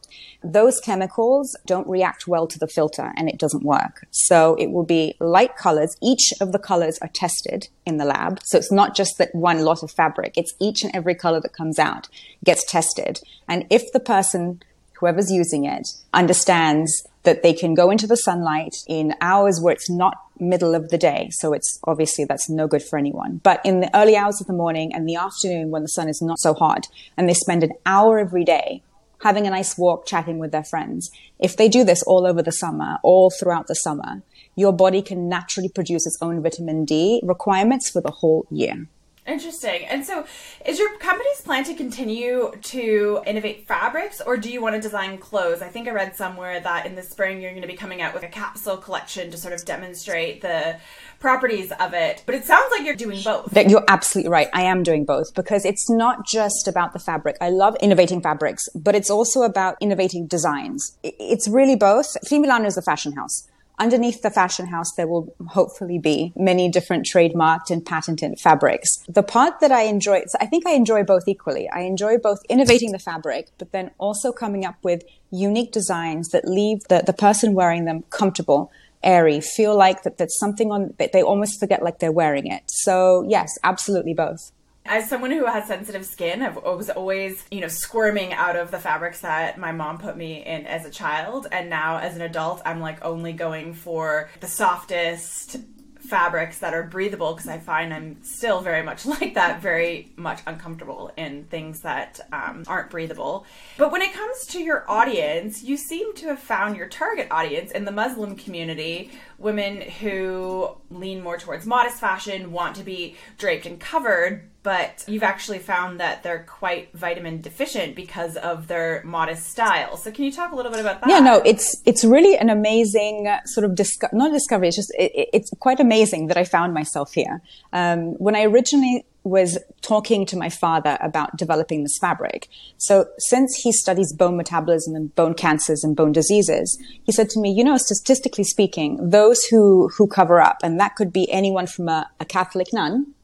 Those 0.43 0.79
chemicals 0.81 1.57
don't 1.67 1.89
react 1.89 2.29
well 2.29 2.47
to 2.47 2.59
the 2.59 2.69
filter 2.69 3.13
and 3.17 3.29
it 3.29 3.39
doesn't 3.39 3.65
work. 3.65 4.07
So 4.11 4.55
it 4.57 4.71
will 4.71 4.85
be 4.85 5.17
light 5.19 5.57
colors. 5.57 5.97
Each 6.03 6.33
of 6.41 6.53
the 6.53 6.59
colors 6.59 6.99
are 7.03 7.09
tested 7.09 7.69
in 7.85 7.97
the 7.97 8.05
lab. 8.05 8.41
So 8.45 8.59
it's 8.59 8.71
not 8.71 8.95
just 8.95 9.19
that 9.19 9.35
one 9.35 9.61
lot 9.61 9.83
of 9.83 9.91
fabric. 9.91 10.35
It's 10.37 10.55
each 10.61 10.85
and 10.85 10.95
every 10.95 11.15
color 11.15 11.41
that 11.41 11.55
comes 11.55 11.79
out 11.79 12.09
gets 12.45 12.71
tested. 12.71 13.21
And 13.49 13.67
if 13.71 13.91
the 13.93 14.01
person, 14.01 14.63
whoever's 15.01 15.33
using 15.33 15.65
it, 15.65 15.89
understands 16.13 17.07
that 17.25 17.43
they 17.43 17.53
can 17.53 17.75
go 17.75 17.91
into 17.91 18.07
the 18.07 18.17
sunlight 18.17 18.77
in 18.87 19.15
hours 19.21 19.61
where 19.61 19.75
it's 19.75 19.91
not 19.91 20.17
middle 20.39 20.75
of 20.75 20.91
the 20.91 20.99
day. 20.99 21.29
So 21.33 21.53
it's 21.53 21.81
obviously 21.85 22.25
that's 22.25 22.49
no 22.49 22.67
good 22.67 22.83
for 22.83 22.99
anyone. 22.99 23.41
But 23.43 23.61
in 23.65 23.81
the 23.81 23.95
early 23.97 24.17
hours 24.17 24.41
of 24.41 24.47
the 24.47 24.53
morning 24.53 24.95
and 24.95 25.09
the 25.09 25.17
afternoon 25.17 25.71
when 25.71 25.83
the 25.83 25.89
sun 25.89 26.09
is 26.09 26.23
not 26.23 26.39
so 26.39 26.55
hot 26.55 26.87
and 27.17 27.29
they 27.29 27.35
spend 27.35 27.63
an 27.63 27.73
hour 27.87 28.19
every 28.19 28.45
day 28.45 28.83
having 29.23 29.47
a 29.47 29.51
nice 29.51 29.79
walk, 29.79 30.07
chatting 30.07 30.39
with 30.39 30.53
their 30.53 30.65
friends. 30.65 31.11
If 31.39 31.57
they 31.57 31.69
do 31.69 31.83
this 31.83 32.03
all 32.03 32.27
over 32.27 32.43
the 32.43 32.53
summer, 32.53 32.99
all 33.03 33.31
throughout 33.31 33.69
the 33.69 33.75
summer, 33.75 34.23
your 34.55 34.73
body 34.73 35.01
can 35.01 35.29
naturally 35.29 35.69
produce 35.69 36.07
its 36.07 36.19
own 36.21 36.43
vitamin 36.43 36.85
D 36.85 37.21
requirements 37.25 37.91
for 37.91 38.03
the 38.03 38.11
whole 38.11 38.47
year. 38.51 38.87
Interesting. 39.27 39.87
And 39.87 40.05
so, 40.05 40.27
is 40.67 40.79
your 40.79 40.99
company's 40.99 41.41
plan 41.41 41.65
to 41.65 41.75
continue 41.75 42.53
to 42.61 43.23
innovate 43.27 43.67
fabrics, 43.67 44.21
or 44.21 44.37
do 44.37 44.51
you 44.51 44.61
want 44.61 44.75
to 44.75 44.81
design 44.83 45.17
clothes? 45.17 45.63
I 45.63 45.69
think 45.69 45.89
I 45.89 45.93
read 45.93 46.15
somewhere 46.15 46.61
that 46.61 46.85
in 46.85 46.95
the 46.95 47.03
spring 47.03 47.41
you're 47.41 47.53
going 47.53 47.63
to 47.63 47.69
be 47.69 47.77
coming 47.77 48.03
out 48.03 48.13
with 48.13 48.23
a 48.23 48.29
capsule 48.29 48.77
collection 48.77 49.31
to 49.31 49.39
sort 49.39 49.55
of 49.55 49.65
demonstrate 49.65 50.43
the 50.43 50.77
properties 51.21 51.73
of 51.81 51.95
it. 51.95 52.23
But 52.27 52.35
it 52.35 52.45
sounds 52.45 52.67
like 52.71 52.85
you're 52.85 52.97
doing 52.97 53.23
both. 53.23 53.57
You're 53.57 53.85
absolutely 53.89 54.31
right. 54.31 54.49
I 54.53 54.63
am 54.63 54.83
doing 54.83 55.07
both 55.07 55.35
because 55.35 55.65
it's 55.65 55.89
not 55.89 56.27
just 56.27 56.69
about 56.69 56.93
the 56.93 56.99
fabric. 56.99 57.39
I 57.41 57.49
love 57.49 57.77
innovating 57.81 58.21
fabrics, 58.21 58.69
but 58.75 58.95
it's 58.95 59.09
also 59.09 59.41
about 59.43 59.77
innovating 59.81 60.27
designs. 60.27 60.99
It's 61.03 61.49
really 61.49 61.77
both. 61.77 62.15
Femilano 62.27 62.67
is 62.67 62.77
a 62.77 62.83
fashion 62.83 63.13
house. 63.13 63.49
Underneath 63.79 64.23
the 64.23 64.31
fashion 64.31 64.67
house, 64.67 64.93
there 64.93 65.09
will 65.09 65.35
hopefully 65.49 65.99
be 65.99 66.33
many 66.37 66.69
different 66.69 67.07
trademarked 67.07 67.71
and 67.71 67.85
patented 67.85 68.39
fabrics. 68.39 68.99
The 69.09 69.23
part 69.23 69.61
that 69.61 69.73
I 69.73 69.83
enjoy, 69.83 70.23
so 70.27 70.39
I 70.41 70.47
think 70.47 70.67
I 70.67 70.73
enjoy 70.73 71.03
both 71.03 71.27
equally. 71.27 71.69
I 71.71 71.81
enjoy 71.81 72.19
both 72.19 72.39
innovating 72.49 72.93
the 72.93 73.01
fabric, 73.01 73.49
but 73.59 73.73
then 73.73 73.91
also 73.99 74.31
coming 74.33 74.65
up 74.65 74.77
with 74.83 75.03
unique 75.31 75.73
designs 75.73 76.29
that 76.29 76.47
leave 76.47 76.85
the, 76.89 77.03
the 77.05 77.13
person 77.13 77.55
wearing 77.55 77.85
them 77.85 78.05
comfortable, 78.11 78.71
airy, 79.03 79.41
feel 79.41 79.77
like 79.77 80.05
that 80.05 80.19
that's 80.19 80.39
something 80.39 80.71
on, 80.71 80.95
that 80.99 81.13
they 81.13 81.23
almost 81.23 81.59
forget 81.59 81.83
like 81.83 81.99
they're 81.99 82.13
wearing 82.13 82.47
it. 82.47 82.63
So 82.69 83.25
yes, 83.29 83.51
absolutely 83.65 84.15
both 84.15 84.53
as 84.87 85.09
someone 85.09 85.31
who 85.31 85.47
has 85.47 85.67
sensitive 85.67 86.05
skin, 86.05 86.43
I 86.43 86.51
was 86.51 86.91
always, 86.91 87.45
you 87.51 87.61
know, 87.61 87.69
squirming 87.69 88.35
out 88.35 88.57
of 88.57 88.71
the 88.71 88.79
fabrics 88.79 89.21
that 89.23 89.59
my 89.59 89.73
mom 89.73 89.99
put 89.99 90.17
me 90.17 90.45
in 90.45 90.67
as 90.67 90.85
a 90.85 90.91
child. 90.91 91.47
And 91.51 91.71
now 91.71 91.99
as 91.99 92.17
an 92.17 92.23
adult, 92.23 92.61
I'm 92.67 92.81
like 92.81 93.03
only 93.03 93.33
going 93.33 93.73
for 93.73 94.29
the 94.41 94.47
softest 94.47 95.57
fabrics 96.01 96.59
that 96.59 96.75
are 96.75 96.83
breathable 96.83 97.33
because 97.33 97.49
I 97.49 97.59
find 97.59 97.95
I'm 97.95 98.23
still 98.23 98.61
very 98.61 98.83
much 98.83 99.07
like 99.07 99.35
that, 99.35 99.63
very 99.63 100.13
much 100.17 100.41
uncomfortable 100.47 101.11
in 101.17 101.45
things 101.45 101.81
that 101.81 102.21
um, 102.31 102.65
aren't 102.67 102.91
breathable. 102.91 103.47
But 103.79 103.91
when 103.91 104.03
it 104.03 104.13
comes 104.13 104.47
to 104.49 104.63
your 104.63 104.89
audience, 104.91 105.63
you 105.63 105.79
seem 105.79 106.15
to 106.17 106.29
have 106.29 106.41
found 106.41 106.77
your 106.77 106.89
target 106.89 107.29
audience 107.31 107.71
in 107.71 107.87
the 107.87 107.91
Muslim 107.91 108.37
community 108.37 109.11
women 109.39 109.81
who 109.81 110.77
lean 110.91 111.23
more 111.23 111.39
towards 111.39 111.67
modest 111.67 111.99
fashion, 111.99 112.53
want 112.53 112.77
to 112.77 112.83
be 112.83 113.17
draped 113.39 113.67
and 113.67 113.81
covered, 113.81 114.49
but 114.65 115.05
you've 115.07 115.23
actually 115.23 115.59
found 115.59 116.01
that 116.01 116.23
they're 116.23 116.45
quite 116.49 116.91
vitamin 116.95 117.43
deficient 117.43 117.95
because 117.95 118.37
of 118.39 118.67
their 118.67 119.03
modest 119.05 119.47
style. 119.51 119.99
So 119.99 120.11
can 120.11 120.25
you 120.25 120.33
talk 120.33 120.53
a 120.53 120.57
little 120.57 120.73
bit 120.73 120.81
about 120.81 121.03
that? 121.03 121.11
Yeah, 121.11 121.21
no, 121.21 121.43
it's 121.45 121.81
it's 121.85 122.03
really 122.03 122.37
an 122.37 122.49
amazing 122.49 123.29
uh, 123.29 123.45
sort 123.45 123.67
of 123.67 123.75
disco- 123.75 124.09
not 124.13 124.33
discovery. 124.33 124.69
It's 124.69 124.77
just 124.77 124.93
it, 124.99 125.29
it's 125.35 125.51
quite 125.61 125.81
amazing 125.81 126.29
that 126.29 126.39
I 126.39 126.45
found 126.45 126.73
myself 126.73 127.13
here. 127.13 127.43
Um, 127.75 128.15
when 128.15 128.35
I 128.35 128.45
originally 128.45 129.05
was 129.23 129.59
talking 129.81 130.27
to 130.27 130.37
my 130.37 130.49
father 130.49 130.99
about 131.01 131.37
developing 131.37 131.83
this 131.83 131.99
fabric. 131.99 132.49
So 132.77 133.07
since 133.19 133.55
he 133.57 133.73
studies 133.73 134.13
bone 134.13 134.37
metabolism 134.37 134.95
and 134.95 135.15
bone 135.15 135.33
cancers 135.35 135.83
and 135.83 135.97
bone 135.97 136.13
diseases, 136.13 136.79
he 137.05 137.13
said 137.13 137.31
to 137.31 137.41
me, 137.41 137.51
you 137.51 137.65
know, 137.65 137.79
statistically 137.79 138.45
speaking, 138.45 138.99
those 139.01 139.43
who, 139.45 139.89
who 139.97 140.07
cover 140.07 140.43
up, 140.43 140.59
and 140.63 140.79
that 140.79 140.95
could 140.95 141.11
be 141.11 141.31
anyone 141.33 141.67
from 141.67 141.89
a, 141.89 142.11
a 142.21 142.27
Catholic 142.27 142.69
nun 142.75 143.15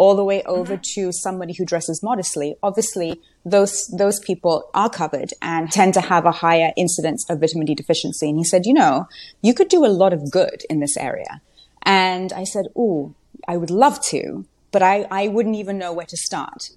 all 0.00 0.14
the 0.16 0.24
way 0.24 0.42
over 0.44 0.74
mm-hmm. 0.74 1.02
to 1.02 1.12
somebody 1.12 1.52
who 1.56 1.64
dresses 1.64 2.02
modestly. 2.02 2.56
Obviously, 2.62 3.20
those, 3.44 3.86
those 4.02 4.18
people 4.20 4.54
are 4.72 4.88
covered 4.88 5.30
and 5.42 5.70
tend 5.70 5.92
to 5.94 6.00
have 6.00 6.24
a 6.24 6.32
higher 6.32 6.72
incidence 6.76 7.28
of 7.28 7.40
vitamin 7.40 7.66
D 7.66 7.74
deficiency. 7.74 8.28
And 8.30 8.38
he 8.38 8.44
said, 8.44 8.64
you 8.64 8.74
know, 8.74 9.06
you 9.42 9.52
could 9.54 9.68
do 9.68 9.84
a 9.84 9.92
lot 10.02 10.12
of 10.12 10.30
good 10.30 10.62
in 10.70 10.80
this 10.80 10.96
area. 10.96 11.42
And 11.82 12.32
I 12.32 12.44
said, 12.44 12.66
ooh, 12.76 13.14
I 13.46 13.56
would 13.56 13.70
love 13.70 14.02
to 14.06 14.46
but 14.72 14.82
I, 14.82 15.06
I 15.10 15.28
wouldn't 15.28 15.56
even 15.56 15.78
know 15.78 15.92
where 15.92 16.06
to 16.06 16.16
start. 16.16 16.70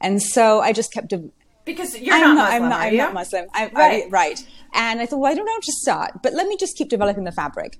And 0.00 0.22
so 0.22 0.60
I 0.60 0.72
just 0.72 0.92
kept. 0.92 1.08
De- 1.08 1.30
because 1.64 1.98
you're 1.98 2.14
I'm 2.14 2.34
not, 2.34 2.34
Muslim, 2.34 2.62
I'm 2.62 2.68
not, 2.68 2.80
I'm 2.80 2.96
not 2.96 3.14
Muslim. 3.14 3.46
I, 3.54 3.70
right. 3.74 4.04
I, 4.04 4.08
right. 4.08 4.46
And 4.74 5.00
I 5.00 5.06
thought, 5.06 5.20
well, 5.20 5.32
I 5.32 5.34
don't 5.34 5.46
know 5.46 5.52
how 5.52 5.60
to 5.60 5.72
start, 5.72 6.22
but 6.22 6.34
let 6.34 6.46
me 6.46 6.56
just 6.58 6.76
keep 6.76 6.88
developing 6.88 7.24
the 7.24 7.32
fabric. 7.32 7.78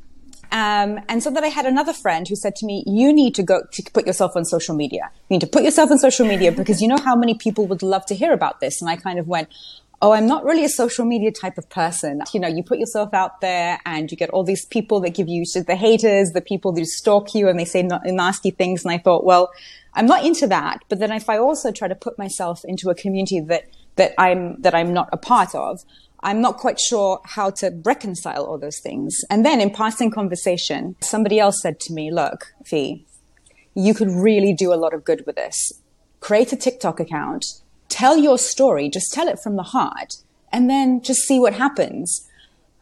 Um, 0.52 1.00
and 1.08 1.22
so 1.22 1.30
that 1.30 1.44
I 1.44 1.48
had 1.48 1.66
another 1.66 1.92
friend 1.92 2.26
who 2.28 2.36
said 2.36 2.56
to 2.56 2.66
me, 2.66 2.84
you 2.86 3.12
need 3.12 3.34
to 3.36 3.42
go 3.42 3.62
to 3.72 3.82
put 3.92 4.06
yourself 4.06 4.32
on 4.36 4.44
social 4.44 4.74
media. 4.74 5.10
You 5.28 5.34
need 5.34 5.40
to 5.40 5.46
put 5.46 5.62
yourself 5.62 5.90
on 5.90 5.98
social 5.98 6.26
media 6.26 6.52
because 6.60 6.80
you 6.80 6.88
know 6.88 6.98
how 6.98 7.16
many 7.16 7.34
people 7.34 7.66
would 7.66 7.82
love 7.82 8.06
to 8.06 8.14
hear 8.14 8.32
about 8.32 8.60
this. 8.60 8.80
And 8.80 8.90
I 8.90 8.96
kind 8.96 9.18
of 9.18 9.26
went, 9.26 9.48
oh, 10.02 10.12
I'm 10.12 10.26
not 10.26 10.44
really 10.44 10.64
a 10.64 10.68
social 10.68 11.04
media 11.04 11.32
type 11.32 11.56
of 11.56 11.68
person. 11.70 12.20
You 12.32 12.40
know, 12.40 12.48
you 12.48 12.62
put 12.62 12.78
yourself 12.78 13.14
out 13.14 13.40
there 13.40 13.80
and 13.86 14.10
you 14.10 14.16
get 14.16 14.30
all 14.30 14.44
these 14.44 14.66
people 14.66 15.00
that 15.00 15.14
give 15.14 15.28
you 15.28 15.44
the 15.44 15.76
haters, 15.76 16.32
the 16.32 16.42
people 16.42 16.74
who 16.74 16.84
stalk 16.84 17.34
you 17.34 17.48
and 17.48 17.58
they 17.58 17.64
say 17.64 17.82
nasty 17.82 18.50
things. 18.50 18.84
And 18.84 18.92
I 18.92 18.98
thought, 18.98 19.24
well, 19.24 19.50
I'm 19.94 20.06
not 20.06 20.24
into 20.24 20.46
that. 20.48 20.80
But 20.88 20.98
then 20.98 21.10
if 21.12 21.30
I 21.30 21.38
also 21.38 21.72
try 21.72 21.88
to 21.88 21.94
put 21.94 22.18
myself 22.18 22.64
into 22.64 22.90
a 22.90 22.94
community 22.94 23.40
that, 23.40 23.64
that 23.96 24.12
I'm, 24.18 24.60
that 24.60 24.74
I'm 24.74 24.92
not 24.92 25.08
a 25.12 25.16
part 25.16 25.54
of, 25.54 25.84
I'm 26.24 26.40
not 26.40 26.56
quite 26.56 26.80
sure 26.80 27.20
how 27.24 27.50
to 27.50 27.70
reconcile 27.84 28.44
all 28.44 28.58
those 28.58 28.80
things. 28.80 29.16
And 29.30 29.46
then 29.46 29.60
in 29.60 29.70
passing 29.70 30.10
conversation, 30.10 30.96
somebody 31.00 31.38
else 31.38 31.62
said 31.62 31.78
to 31.80 31.92
me, 31.92 32.10
look, 32.10 32.52
Fi, 32.64 33.04
you 33.74 33.94
could 33.94 34.10
really 34.10 34.52
do 34.52 34.72
a 34.72 34.80
lot 34.82 34.94
of 34.94 35.04
good 35.04 35.24
with 35.26 35.36
this. 35.36 35.74
Create 36.20 36.52
a 36.52 36.56
TikTok 36.56 36.98
account 36.98 37.44
tell 37.94 38.18
your 38.18 38.38
story, 38.38 38.90
just 38.90 39.12
tell 39.12 39.28
it 39.28 39.38
from 39.38 39.54
the 39.54 39.62
heart, 39.62 40.16
and 40.52 40.68
then 40.68 41.00
just 41.00 41.20
see 41.20 41.38
what 41.38 41.54
happens. 41.54 42.28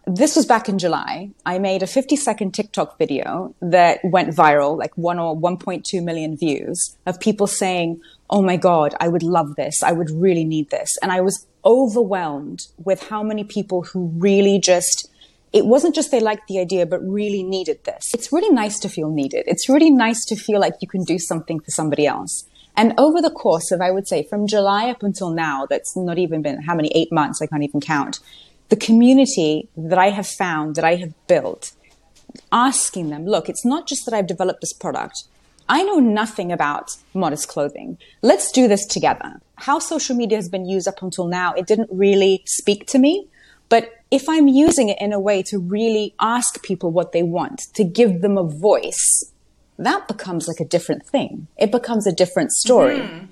This 0.06 0.34
was 0.34 0.46
back 0.46 0.68
in 0.68 0.80
July. 0.80 1.30
I 1.46 1.60
made 1.60 1.84
a 1.84 1.86
50 1.86 2.16
second 2.16 2.52
TikTok 2.52 2.98
video 2.98 3.54
that 3.62 4.00
went 4.02 4.34
viral, 4.34 4.76
like 4.76 4.96
one 4.98 5.20
or 5.20 5.36
1.2 5.36 6.02
million 6.02 6.36
views 6.36 6.96
of 7.06 7.20
people 7.20 7.46
saying, 7.46 8.00
Oh 8.28 8.42
my 8.42 8.56
God, 8.56 8.94
I 8.98 9.06
would 9.06 9.22
love 9.22 9.54
this. 9.54 9.80
I 9.80 9.92
would 9.92 10.10
really 10.10 10.44
need 10.44 10.70
this. 10.70 10.90
And 11.02 11.12
I 11.12 11.20
was 11.20 11.46
overwhelmed 11.64 12.62
with 12.84 13.08
how 13.08 13.22
many 13.22 13.44
people 13.44 13.82
who 13.82 14.10
really 14.16 14.58
just, 14.58 15.08
it 15.52 15.66
wasn't 15.66 15.94
just 15.94 16.10
they 16.10 16.18
liked 16.18 16.48
the 16.48 16.58
idea, 16.58 16.84
but 16.84 17.00
really 17.06 17.44
needed 17.44 17.84
this. 17.84 18.10
It's 18.12 18.32
really 18.32 18.52
nice 18.52 18.80
to 18.80 18.88
feel 18.88 19.08
needed. 19.08 19.44
It's 19.46 19.68
really 19.68 19.90
nice 19.90 20.24
to 20.26 20.36
feel 20.36 20.58
like 20.58 20.74
you 20.80 20.88
can 20.88 21.04
do 21.04 21.20
something 21.20 21.60
for 21.60 21.70
somebody 21.70 22.06
else. 22.06 22.48
And 22.76 22.94
over 22.98 23.20
the 23.20 23.30
course 23.30 23.70
of, 23.70 23.80
I 23.80 23.90
would 23.90 24.08
say, 24.08 24.22
from 24.24 24.46
July 24.46 24.90
up 24.90 25.02
until 25.02 25.30
now, 25.30 25.66
that's 25.68 25.96
not 25.96 26.18
even 26.18 26.42
been 26.42 26.62
how 26.62 26.74
many, 26.74 26.90
eight 26.94 27.12
months, 27.12 27.42
I 27.42 27.46
can't 27.46 27.62
even 27.62 27.80
count, 27.80 28.18
the 28.68 28.76
community 28.76 29.68
that 29.76 29.98
I 29.98 30.10
have 30.10 30.26
found, 30.26 30.76
that 30.76 30.84
I 30.84 30.96
have 30.96 31.14
built, 31.26 31.72
asking 32.50 33.10
them, 33.10 33.26
look, 33.26 33.48
it's 33.48 33.64
not 33.64 33.86
just 33.86 34.04
that 34.06 34.14
I've 34.14 34.26
developed 34.26 34.60
this 34.60 34.72
product. 34.72 35.24
I 35.68 35.82
know 35.82 35.98
nothing 35.98 36.52
about 36.52 36.96
modest 37.14 37.48
clothing. 37.48 37.98
Let's 38.22 38.50
do 38.52 38.68
this 38.68 38.84
together. 38.86 39.40
How 39.56 39.78
social 39.78 40.16
media 40.16 40.38
has 40.38 40.48
been 40.48 40.66
used 40.66 40.88
up 40.88 41.02
until 41.02 41.26
now, 41.26 41.52
it 41.52 41.66
didn't 41.66 41.88
really 41.92 42.42
speak 42.46 42.86
to 42.88 42.98
me. 42.98 43.28
But 43.68 43.90
if 44.10 44.28
I'm 44.28 44.48
using 44.48 44.90
it 44.90 44.98
in 45.00 45.12
a 45.12 45.20
way 45.20 45.42
to 45.44 45.58
really 45.58 46.14
ask 46.20 46.62
people 46.62 46.90
what 46.90 47.12
they 47.12 47.22
want, 47.22 47.62
to 47.74 47.84
give 47.84 48.20
them 48.20 48.36
a 48.36 48.44
voice, 48.44 49.32
that 49.78 50.06
becomes 50.08 50.46
like 50.46 50.60
a 50.60 50.64
different 50.64 51.06
thing. 51.06 51.46
It 51.56 51.72
becomes 51.72 52.06
a 52.06 52.12
different 52.12 52.52
story. 52.52 52.98
Mm-hmm. 52.98 53.26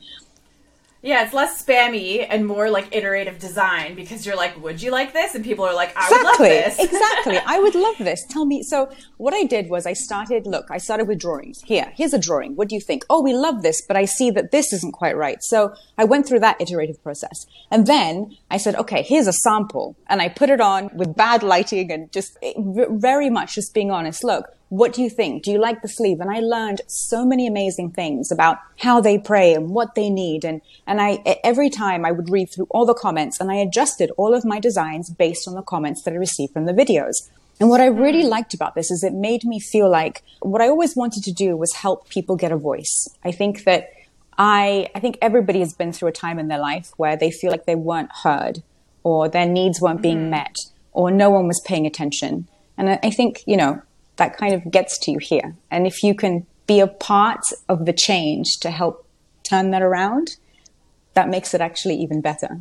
Yeah, 1.02 1.24
it's 1.24 1.32
less 1.32 1.64
spammy 1.64 2.26
and 2.28 2.46
more 2.46 2.68
like 2.68 2.94
iterative 2.94 3.38
design 3.38 3.94
because 3.94 4.26
you're 4.26 4.36
like, 4.36 4.62
would 4.62 4.82
you 4.82 4.90
like 4.90 5.14
this? 5.14 5.34
And 5.34 5.42
people 5.42 5.64
are 5.64 5.74
like, 5.74 5.96
I 5.96 6.04
exactly, 6.04 6.48
would 6.48 6.56
love 6.56 6.76
this. 6.76 6.78
exactly. 6.92 7.38
I 7.38 7.58
would 7.58 7.74
love 7.74 7.96
this. 7.98 8.22
Tell 8.28 8.44
me. 8.44 8.62
So 8.62 8.92
what 9.16 9.32
I 9.32 9.44
did 9.44 9.70
was 9.70 9.86
I 9.86 9.94
started, 9.94 10.46
look, 10.46 10.66
I 10.70 10.76
started 10.76 11.08
with 11.08 11.18
drawings. 11.18 11.62
Here, 11.62 11.92
here's 11.96 12.12
a 12.12 12.18
drawing. 12.18 12.54
What 12.54 12.68
do 12.68 12.74
you 12.74 12.82
think? 12.82 13.04
Oh, 13.08 13.22
we 13.22 13.32
love 13.32 13.62
this, 13.62 13.80
but 13.86 13.96
I 13.96 14.04
see 14.04 14.30
that 14.32 14.50
this 14.50 14.74
isn't 14.74 14.92
quite 14.92 15.16
right. 15.16 15.42
So 15.42 15.74
I 15.96 16.04
went 16.04 16.28
through 16.28 16.40
that 16.40 16.60
iterative 16.60 17.02
process. 17.02 17.46
And 17.70 17.86
then 17.86 18.36
I 18.50 18.58
said, 18.58 18.74
okay, 18.74 19.02
here's 19.02 19.26
a 19.26 19.32
sample. 19.32 19.96
And 20.06 20.20
I 20.20 20.28
put 20.28 20.50
it 20.50 20.60
on 20.60 20.90
with 20.92 21.16
bad 21.16 21.42
lighting 21.42 21.90
and 21.90 22.12
just 22.12 22.36
very 22.66 23.30
much 23.30 23.54
just 23.54 23.72
being 23.72 23.90
honest. 23.90 24.22
Look, 24.22 24.54
what 24.70 24.92
do 24.92 25.02
you 25.02 25.10
think? 25.10 25.42
Do 25.42 25.50
you 25.50 25.58
like 25.58 25.82
the 25.82 25.88
sleeve? 25.88 26.20
And 26.20 26.30
I 26.30 26.38
learned 26.38 26.80
so 26.86 27.26
many 27.26 27.46
amazing 27.46 27.90
things 27.90 28.30
about 28.30 28.58
how 28.78 29.00
they 29.00 29.18
pray 29.18 29.52
and 29.52 29.70
what 29.70 29.96
they 29.96 30.08
need. 30.08 30.44
And, 30.44 30.62
and 30.86 31.00
I, 31.00 31.22
every 31.42 31.68
time 31.70 32.06
I 32.06 32.12
would 32.12 32.30
read 32.30 32.46
through 32.46 32.68
all 32.70 32.86
the 32.86 32.94
comments 32.94 33.40
and 33.40 33.50
I 33.50 33.56
adjusted 33.56 34.12
all 34.16 34.32
of 34.32 34.44
my 34.44 34.60
designs 34.60 35.10
based 35.10 35.48
on 35.48 35.54
the 35.54 35.62
comments 35.62 36.02
that 36.04 36.14
I 36.14 36.16
received 36.16 36.52
from 36.52 36.66
the 36.66 36.72
videos. 36.72 37.14
And 37.58 37.68
what 37.68 37.80
I 37.80 37.86
really 37.86 38.22
liked 38.22 38.54
about 38.54 38.76
this 38.76 38.92
is 38.92 39.02
it 39.02 39.12
made 39.12 39.44
me 39.44 39.58
feel 39.58 39.90
like 39.90 40.22
what 40.38 40.62
I 40.62 40.68
always 40.68 40.94
wanted 40.94 41.24
to 41.24 41.32
do 41.32 41.56
was 41.56 41.74
help 41.74 42.08
people 42.08 42.36
get 42.36 42.52
a 42.52 42.56
voice. 42.56 43.08
I 43.24 43.32
think 43.32 43.64
that 43.64 43.90
I, 44.38 44.88
I 44.94 45.00
think 45.00 45.18
everybody 45.20 45.58
has 45.58 45.74
been 45.74 45.92
through 45.92 46.08
a 46.08 46.12
time 46.12 46.38
in 46.38 46.46
their 46.46 46.60
life 46.60 46.92
where 46.96 47.16
they 47.16 47.32
feel 47.32 47.50
like 47.50 47.66
they 47.66 47.74
weren't 47.74 48.10
heard 48.22 48.62
or 49.02 49.28
their 49.28 49.46
needs 49.46 49.80
weren't 49.80 50.00
being 50.00 50.26
mm. 50.26 50.30
met 50.30 50.56
or 50.92 51.10
no 51.10 51.28
one 51.28 51.48
was 51.48 51.60
paying 51.66 51.86
attention. 51.86 52.46
And 52.78 53.00
I 53.02 53.10
think, 53.10 53.42
you 53.46 53.56
know, 53.56 53.82
that 54.20 54.36
kind 54.36 54.52
of 54.52 54.70
gets 54.70 54.98
to 54.98 55.10
you 55.10 55.18
here. 55.18 55.56
And 55.70 55.86
if 55.86 56.02
you 56.02 56.14
can 56.14 56.46
be 56.66 56.78
a 56.78 56.86
part 56.86 57.40
of 57.70 57.86
the 57.86 57.94
change 57.94 58.58
to 58.60 58.70
help 58.70 59.06
turn 59.42 59.70
that 59.70 59.80
around, 59.80 60.36
that 61.14 61.30
makes 61.30 61.54
it 61.54 61.62
actually 61.62 61.96
even 61.96 62.20
better. 62.20 62.60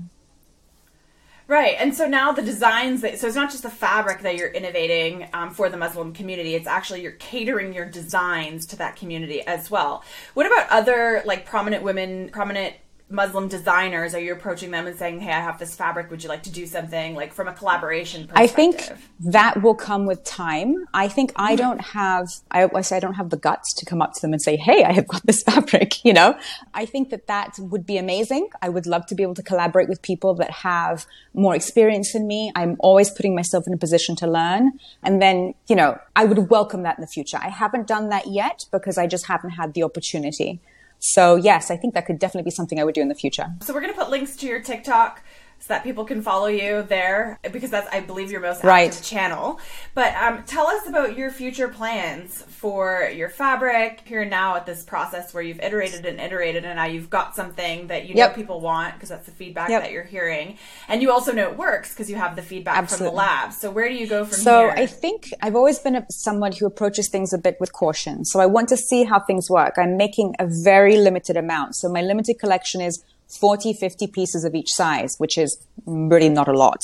Right, 1.48 1.76
and 1.78 1.94
so 1.94 2.08
now 2.08 2.32
the 2.32 2.44
designs 2.44 3.02
that 3.02 3.20
so 3.20 3.28
it's 3.28 3.36
not 3.36 3.50
just 3.52 3.64
the 3.64 3.70
fabric 3.70 4.22
that 4.22 4.38
you're 4.38 4.50
innovating 4.50 5.28
um, 5.34 5.50
for 5.50 5.68
the 5.68 5.78
Muslim 5.78 6.14
community; 6.14 6.56
it's 6.56 6.68
actually 6.68 7.02
you're 7.02 7.14
catering 7.14 7.74
your 7.74 7.86
designs 7.86 8.68
to 8.68 8.76
that 8.78 8.96
community 8.96 9.42
as 9.42 9.70
well. 9.70 10.04
What 10.36 10.46
about 10.46 10.70
other 10.70 11.24
like 11.26 11.46
prominent 11.46 11.84
women, 11.84 12.30
prominent 12.30 12.76
Muslim 13.10 13.48
designers? 13.48 14.14
Are 14.14 14.20
you 14.20 14.34
approaching 14.34 14.72
them 14.72 14.86
and 14.86 14.98
saying, 14.98 15.20
"Hey, 15.20 15.32
I 15.32 15.40
have 15.40 15.58
this 15.58 15.76
fabric. 15.76 16.12
Would 16.12 16.24
you 16.24 16.30
like 16.30 16.44
to 16.44 16.52
do 16.52 16.68
something 16.68 17.16
like 17.16 17.34
from 17.34 17.48
a 17.48 17.54
collaboration?" 17.54 18.28
Perspective. 18.28 18.44
I 18.44 18.48
think 18.48 18.92
that 19.20 19.62
will 19.64 19.76
come 19.76 20.06
with 20.06 20.24
time. 20.24 20.76
I 20.94 21.08
think 21.08 21.32
I 21.36 21.54
mm-hmm. 21.54 21.58
don't 21.58 21.82
have. 21.82 22.28
I, 22.52 22.70
I 22.74 22.82
say 22.82 22.98
I 22.98 23.00
don't 23.00 23.16
have 23.16 23.32
the 23.32 23.38
guts 23.38 23.74
to 23.76 23.86
come 23.86 24.02
up 24.02 24.14
to 24.14 24.22
them 24.22 24.34
and 24.34 24.42
say, 24.42 24.56
"Hey, 24.58 24.84
I 24.84 24.92
have 24.92 25.08
got 25.08 25.26
this 25.26 25.42
fabric." 25.50 26.06
You 26.06 26.14
know, 26.14 26.38
I 26.74 26.86
think 26.86 27.10
that 27.10 27.28
that 27.28 27.58
would 27.60 27.86
be 27.86 27.98
amazing. 27.98 28.50
I 28.62 28.70
would 28.70 28.86
love 28.86 29.06
to 29.08 29.16
be 29.16 29.24
able 29.24 29.36
to 29.36 29.44
collaborate 29.44 29.90
with 29.90 30.02
people 30.02 30.36
that 30.36 30.52
have 30.52 31.06
more 31.34 31.56
experience 31.56 32.14
than 32.14 32.28
me. 32.28 32.52
I'm 32.56 32.76
always 32.80 33.10
putting 33.10 33.36
myself 33.36 33.66
in 33.66 33.74
a 33.74 33.78
position 33.78 34.16
to 34.18 34.28
learn, 34.28 34.74
and 35.02 35.22
then 35.22 35.56
you 35.68 35.76
know, 35.76 35.98
I 36.16 36.26
would 36.26 36.50
welcome 36.50 36.84
that 36.84 36.98
in 36.98 37.02
the 37.02 37.08
future. 37.08 37.40
I 37.42 37.50
haven't 37.50 37.88
done 37.88 38.10
that 38.10 38.28
yet 38.28 38.66
because 38.72 38.98
I 38.98 39.08
just 39.08 39.26
haven't 39.26 39.52
had 39.52 39.74
the 39.74 39.84
opportunity. 39.84 40.62
So 41.00 41.36
yes, 41.36 41.72
I 41.72 41.78
think 41.78 41.94
that 41.94 42.06
could 42.06 42.20
definitely 42.20 42.48
be 42.48 42.52
something 42.52 42.80
I 42.80 42.84
would 42.84 42.96
do 42.96 43.02
in 43.02 43.08
the 43.08 43.16
future. 43.16 43.48
So 43.62 43.74
we're 43.74 43.82
going 43.82 43.94
to 43.94 44.00
put 44.00 44.10
links 44.10 44.36
to 44.38 44.46
your 44.46 44.62
TikTok 44.62 45.24
so 45.60 45.74
that 45.74 45.84
people 45.84 46.06
can 46.06 46.22
follow 46.22 46.48
you 46.48 46.84
there 46.84 47.40
because 47.52 47.70
that's 47.70 47.88
I 47.94 48.00
believe 48.00 48.32
your 48.32 48.42
most 48.42 48.58
active 48.58 48.70
right. 48.70 49.02
channel. 49.04 49.60
But 49.94 50.16
um, 50.16 50.44
tell 50.44 50.68
us 50.68 50.88
about 50.88 51.18
your 51.18 51.32
future 51.32 51.68
plans 51.68 52.42
for 52.44 53.12
your 53.14 53.30
fabric 53.30 54.02
here 54.06 54.26
now 54.26 54.56
at 54.56 54.66
this 54.66 54.84
process 54.84 55.34
where 55.34 55.44
you've 55.44 55.60
iterated 55.60 56.06
and 56.06 56.20
iterated 56.20 56.64
and 56.66 56.78
now 56.78 56.86
you've 56.86 57.10
got 57.10 57.36
something 57.36 57.88
that 57.88 58.08
you 58.08 58.16
yep. 58.16 58.32
know 58.32 58.36
people 58.36 58.62
want 58.62 58.94
because 58.96 59.10
that's 59.10 59.26
the 59.26 59.32
feedback 59.32 59.70
yep. 59.70 59.84
that 59.84 59.92
you're 59.92 60.04
hearing 60.04 60.58
and 60.88 61.02
you 61.02 61.12
also 61.12 61.32
know 61.32 61.50
it 61.50 61.58
works 61.58 61.90
because 61.90 62.10
you 62.10 62.16
have 62.16 62.36
the 62.36 62.42
feedback 62.42 62.78
Absolutely. 62.78 63.08
from 63.08 63.14
the 63.14 63.18
lab. 63.18 63.54
So 63.54 63.70
where 63.70 63.90
do 63.90 63.96
you 63.96 64.08
go 64.08 64.26
from 64.26 64.38
so 64.38 64.60
here? 64.60 64.76
So 64.76 64.84
I 64.84 64.86
think 64.86 65.34
I've 65.42 65.56
always 65.56 65.80
been 65.80 65.96
a, 65.96 66.06
someone 66.10 66.54
who 66.54 66.66
approaches 66.66 67.10
things 67.10 67.34
a 67.34 67.38
bit 67.38 67.58
with 67.60 67.74
caution. 67.74 68.24
So 68.26 68.40
I 68.40 68.46
want 68.46 68.70
to 68.70 68.78
see 68.78 69.04
how 69.04 69.20
things 69.20 69.50
work. 69.50 69.74
I'm 69.78 69.98
making 69.98 70.36
a 70.40 70.48
very 70.64 70.98
limited 70.98 71.36
amount. 71.36 71.76
So 71.76 71.90
my 71.90 72.02
limited 72.02 72.40
collection 72.40 72.82
is 72.82 73.04
40, 73.30 73.74
50 73.74 74.08
pieces 74.08 74.44
of 74.44 74.56
each 74.56 74.70
size, 74.70 75.16
which 75.18 75.38
is 75.38 75.66
really 75.86 76.30
not 76.30 76.48
a 76.48 76.58
lot. 76.58 76.80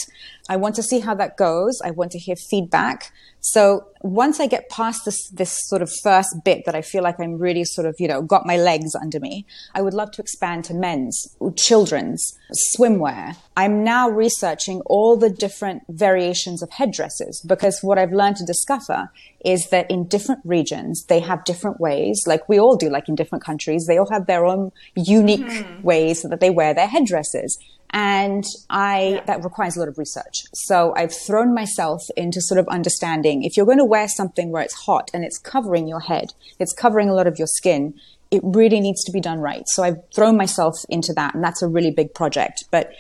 I 0.48 0.58
want 0.58 0.76
to 0.76 0.84
see 0.84 1.00
how 1.00 1.16
that 1.16 1.38
goes. 1.38 1.80
I 1.84 1.92
want 1.92 2.12
to 2.12 2.20
hear 2.20 2.36
feedback. 2.36 3.12
So 3.48 3.86
once 4.02 4.40
I 4.40 4.48
get 4.48 4.70
past 4.70 5.06
this, 5.06 5.30
this 5.30 5.56
sort 5.68 5.84
of 5.84 5.92
first 6.02 6.44
bit 6.44 6.66
that 6.66 6.74
I 6.74 6.82
feel 6.82 7.04
like 7.04 7.20
I'm 7.20 7.38
really 7.38 7.64
sort 7.64 7.86
of, 7.86 7.94
you 8.00 8.08
know, 8.08 8.24
got 8.24 8.44
my 8.44 8.58
legs 8.58 8.96
under 8.96 9.20
me, 9.20 9.46
I 9.76 9.84
would 9.84 9.94
love 9.94 10.10
to 10.14 10.22
expand 10.24 10.66
to 10.66 10.74
men's, 10.74 11.28
children's, 11.56 12.36
swimwear. 12.76 13.36
I'm 13.56 13.84
now 13.84 14.10
researching 14.10 14.82
all 14.88 15.16
the 15.16 15.30
different 15.30 15.84
variations 15.90 16.64
of 16.64 16.72
headdresses 16.72 17.40
because 17.46 17.82
what 17.84 18.00
I've 18.00 18.12
learned 18.12 18.38
to 18.38 18.46
discover 18.46 19.12
is 19.46 19.70
that 19.70 19.92
in 19.92 20.08
different 20.08 20.42
regions, 20.44 21.06
they 21.06 21.20
have 21.20 21.44
different 21.44 21.80
ways, 21.80 22.24
like 22.26 22.50
we 22.50 22.60
all 22.60 22.76
do, 22.76 22.90
like 22.90 23.08
in 23.08 23.14
different 23.14 23.44
countries, 23.44 23.86
they 23.86 24.00
all 24.00 24.10
have 24.10 24.26
their 24.26 24.44
own 24.44 24.72
unique 24.96 25.46
mm-hmm. 25.46 25.84
ways 25.84 26.24
that 26.24 26.40
they 26.40 26.50
wear 26.50 26.74
their 26.74 26.88
headdresses. 26.88 27.60
And 27.92 28.44
I, 28.70 29.22
that 29.26 29.44
requires 29.44 29.78
a 29.78 29.80
lot 29.80 29.88
of 29.88 29.98
research. 29.98 30.44
So 30.54 30.94
I've 30.98 31.14
thrown 31.14 31.54
myself 31.54 32.02
into 32.18 32.42
sort 32.42 32.60
of 32.60 32.68
understanding 32.68 33.44
if 33.44 33.56
you're 33.56 33.66
going 33.66 33.78
to 33.78 33.86
wear 33.86 34.08
something 34.08 34.52
where 34.52 34.64
it's 34.64 34.74
hot 34.74 35.10
and 35.14 35.24
it's 35.24 35.38
covering 35.38 35.88
your 35.88 36.02
head, 36.02 36.34
it's 36.60 36.74
covering 36.74 37.10
a 37.10 37.14
lot 37.14 37.28
of 37.28 37.38
your 37.38 37.48
skin, 37.48 37.94
it 38.32 38.42
really 38.44 38.82
needs 38.82 39.04
to 39.06 39.12
be 39.12 39.22
done 39.22 39.40
right. 39.40 39.64
So 39.68 39.84
I've 39.84 40.00
thrown 40.14 40.36
myself 40.36 40.76
into 40.90 41.14
that 41.14 41.36
and 41.36 41.44
that's 41.44 41.62
a 41.62 41.68
really 41.68 41.92
big 41.92 42.14
project. 42.14 42.66
But 42.70 42.92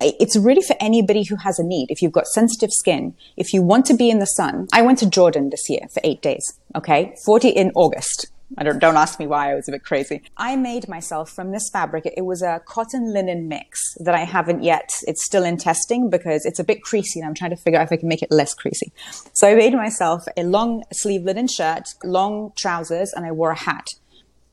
it's 0.00 0.36
really 0.36 0.62
for 0.62 0.76
anybody 0.80 1.24
who 1.24 1.36
has 1.36 1.58
a 1.58 1.64
need. 1.64 1.90
If 1.90 2.00
you've 2.00 2.12
got 2.12 2.26
sensitive 2.26 2.72
skin, 2.72 3.14
if 3.36 3.52
you 3.52 3.62
want 3.62 3.84
to 3.86 3.94
be 3.94 4.10
in 4.10 4.18
the 4.18 4.26
sun, 4.26 4.66
I 4.72 4.82
went 4.82 4.98
to 5.00 5.08
Jordan 5.08 5.50
this 5.50 5.68
year 5.68 5.82
for 5.92 6.00
eight 6.02 6.22
days. 6.22 6.58
Okay. 6.74 7.14
40 7.24 7.50
in 7.50 7.70
August. 7.74 8.28
I 8.58 8.64
don't, 8.64 8.78
don't 8.78 8.96
ask 8.96 9.18
me 9.18 9.26
why 9.26 9.52
I 9.52 9.54
was 9.54 9.68
a 9.68 9.72
bit 9.72 9.84
crazy. 9.84 10.22
I 10.36 10.56
made 10.56 10.88
myself 10.88 11.30
from 11.30 11.52
this 11.52 11.70
fabric. 11.70 12.12
It 12.16 12.24
was 12.24 12.42
a 12.42 12.60
cotton 12.66 13.12
linen 13.12 13.48
mix 13.48 13.94
that 14.00 14.14
I 14.14 14.24
haven't 14.24 14.62
yet. 14.62 14.90
It's 15.02 15.24
still 15.24 15.44
in 15.44 15.56
testing 15.56 16.10
because 16.10 16.44
it's 16.44 16.58
a 16.58 16.64
bit 16.64 16.82
creasy 16.82 17.20
and 17.20 17.28
I'm 17.28 17.34
trying 17.34 17.50
to 17.50 17.56
figure 17.56 17.78
out 17.78 17.86
if 17.86 17.92
I 17.92 17.96
can 17.96 18.08
make 18.08 18.22
it 18.22 18.30
less 18.30 18.54
creasy. 18.54 18.92
So 19.34 19.48
I 19.48 19.54
made 19.54 19.74
myself 19.74 20.24
a 20.36 20.42
long 20.42 20.82
sleeve 20.92 21.22
linen 21.22 21.48
shirt, 21.48 21.84
long 22.02 22.52
trousers, 22.56 23.12
and 23.12 23.24
I 23.24 23.32
wore 23.32 23.50
a 23.50 23.58
hat. 23.58 23.86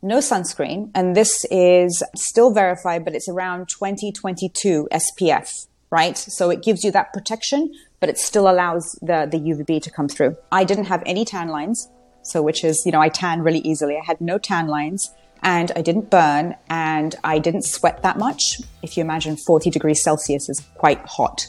No 0.02 0.20
sunscreen. 0.20 0.92
And 0.94 1.16
this 1.16 1.46
is 1.50 2.04
still 2.16 2.54
verified, 2.54 3.04
but 3.04 3.16
it's 3.16 3.28
around 3.28 3.68
2022 3.70 4.88
SPF, 4.92 5.68
right? 5.90 6.18
So 6.18 6.52
it 6.52 6.62
gives 6.62 6.84
you 6.84 6.92
that 6.92 7.14
protection, 7.14 7.74
but 8.00 8.10
it 8.10 8.20
still 8.20 8.48
allows 8.48 8.98
the, 9.02 9.28
the 9.30 9.40
UVB 9.40 9.82
to 9.82 9.92
come 9.92 10.08
through. 10.08 10.38
I 10.52 10.64
didn't 10.66 10.86
have 10.86 11.02
any 11.06 11.26
tan 11.26 11.48
lines. 11.48 11.90
So, 12.28 12.42
which 12.42 12.64
is, 12.64 12.86
you 12.86 12.92
know, 12.92 13.02
I 13.02 13.10
tan 13.10 13.42
really 13.42 13.60
easily. 13.60 13.98
I 13.98 14.06
had 14.06 14.20
no 14.20 14.38
tan 14.38 14.68
lines 14.68 15.12
and 15.44 15.72
I 15.76 15.82
didn't 15.82 16.10
burn 16.10 16.56
and 16.70 17.16
I 17.24 17.40
didn't 17.40 17.64
sweat 17.64 18.02
that 18.04 18.18
much. 18.18 18.60
If 18.82 18.98
you 18.98 19.02
imagine 19.02 19.38
40 19.38 19.70
degrees 19.70 20.02
Celsius 20.02 20.50
is 20.50 20.62
quite 20.76 21.00
hot. 21.06 21.48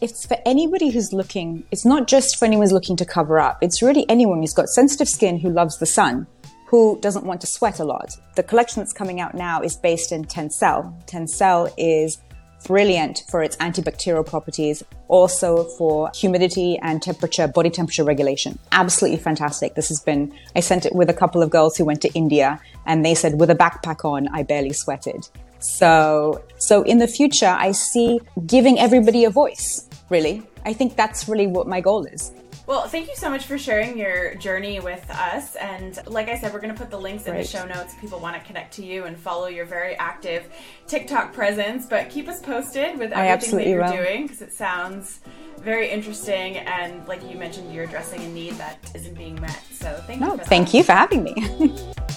It's 0.00 0.26
for 0.26 0.36
anybody 0.46 0.90
who's 0.90 1.12
looking, 1.12 1.64
it's 1.70 1.84
not 1.84 2.06
just 2.06 2.38
for 2.38 2.44
anyone 2.44 2.64
who's 2.64 2.72
looking 2.72 2.96
to 2.96 3.04
cover 3.04 3.38
up. 3.38 3.58
It's 3.60 3.82
really 3.82 4.08
anyone 4.08 4.40
who's 4.40 4.54
got 4.54 4.68
sensitive 4.68 5.08
skin 5.08 5.38
who 5.38 5.50
loves 5.50 5.78
the 5.78 5.86
sun, 5.86 6.26
who 6.66 6.98
doesn't 7.00 7.24
want 7.24 7.40
to 7.40 7.46
sweat 7.46 7.80
a 7.80 7.84
lot. 7.84 8.16
The 8.36 8.42
collection 8.42 8.80
that's 8.80 8.92
coming 8.92 9.20
out 9.20 9.34
now 9.34 9.62
is 9.62 9.76
based 9.76 10.12
in 10.12 10.24
Tencel. 10.24 10.94
Tencel 11.06 11.72
is 11.76 12.18
brilliant 12.66 13.24
for 13.28 13.42
its 13.42 13.56
antibacterial 13.56 14.24
properties, 14.26 14.82
also 15.08 15.64
for 15.64 16.10
humidity 16.14 16.78
and 16.82 17.02
temperature, 17.02 17.48
body 17.48 17.70
temperature 17.70 18.04
regulation. 18.04 18.58
Absolutely 18.72 19.18
fantastic. 19.18 19.74
This 19.74 19.88
has 19.88 20.00
been, 20.00 20.32
I 20.54 20.60
sent 20.60 20.86
it 20.86 20.94
with 20.94 21.10
a 21.10 21.14
couple 21.14 21.42
of 21.42 21.50
girls 21.50 21.76
who 21.76 21.84
went 21.84 22.02
to 22.02 22.12
India 22.12 22.60
and 22.86 23.04
they 23.04 23.14
said, 23.14 23.40
with 23.40 23.50
a 23.50 23.54
backpack 23.54 24.04
on, 24.04 24.28
I 24.28 24.42
barely 24.42 24.72
sweated. 24.72 25.28
So, 25.58 26.42
so 26.58 26.82
in 26.82 26.98
the 26.98 27.08
future, 27.08 27.54
I 27.58 27.72
see 27.72 28.20
giving 28.46 28.78
everybody 28.78 29.24
a 29.24 29.30
voice, 29.30 29.88
really. 30.08 30.42
I 30.64 30.72
think 30.72 30.96
that's 30.96 31.28
really 31.28 31.46
what 31.46 31.66
my 31.66 31.80
goal 31.80 32.06
is. 32.06 32.32
Well, 32.70 32.86
thank 32.86 33.08
you 33.08 33.16
so 33.16 33.28
much 33.28 33.46
for 33.46 33.58
sharing 33.58 33.98
your 33.98 34.36
journey 34.36 34.78
with 34.78 35.04
us. 35.10 35.56
And 35.56 35.98
like 36.06 36.28
I 36.28 36.38
said, 36.38 36.52
we're 36.52 36.60
going 36.60 36.72
to 36.72 36.80
put 36.80 36.88
the 36.88 37.00
links 37.00 37.26
in 37.26 37.34
the 37.34 37.42
show 37.42 37.66
notes 37.66 37.94
if 37.94 38.00
people 38.00 38.20
want 38.20 38.36
to 38.36 38.46
connect 38.46 38.72
to 38.74 38.86
you 38.86 39.06
and 39.06 39.18
follow 39.18 39.48
your 39.48 39.64
very 39.64 39.96
active 39.96 40.48
TikTok 40.86 41.32
presence. 41.32 41.86
But 41.86 42.10
keep 42.10 42.28
us 42.28 42.40
posted 42.40 42.96
with 42.96 43.10
everything 43.10 43.56
that 43.56 43.66
you're 43.66 43.82
will. 43.82 43.90
doing 43.90 44.22
because 44.22 44.40
it 44.40 44.52
sounds 44.52 45.18
very 45.58 45.90
interesting. 45.90 46.58
And 46.58 47.04
like 47.08 47.28
you 47.28 47.36
mentioned, 47.36 47.74
you're 47.74 47.86
addressing 47.86 48.20
a 48.20 48.28
need 48.28 48.52
that 48.52 48.78
isn't 48.94 49.18
being 49.18 49.34
met. 49.40 49.64
So 49.72 50.00
thank 50.06 50.20
no, 50.20 50.34
you. 50.34 50.38
thank 50.44 50.72
you 50.72 50.84
for 50.84 50.92
having 50.92 51.24
me. 51.24 51.34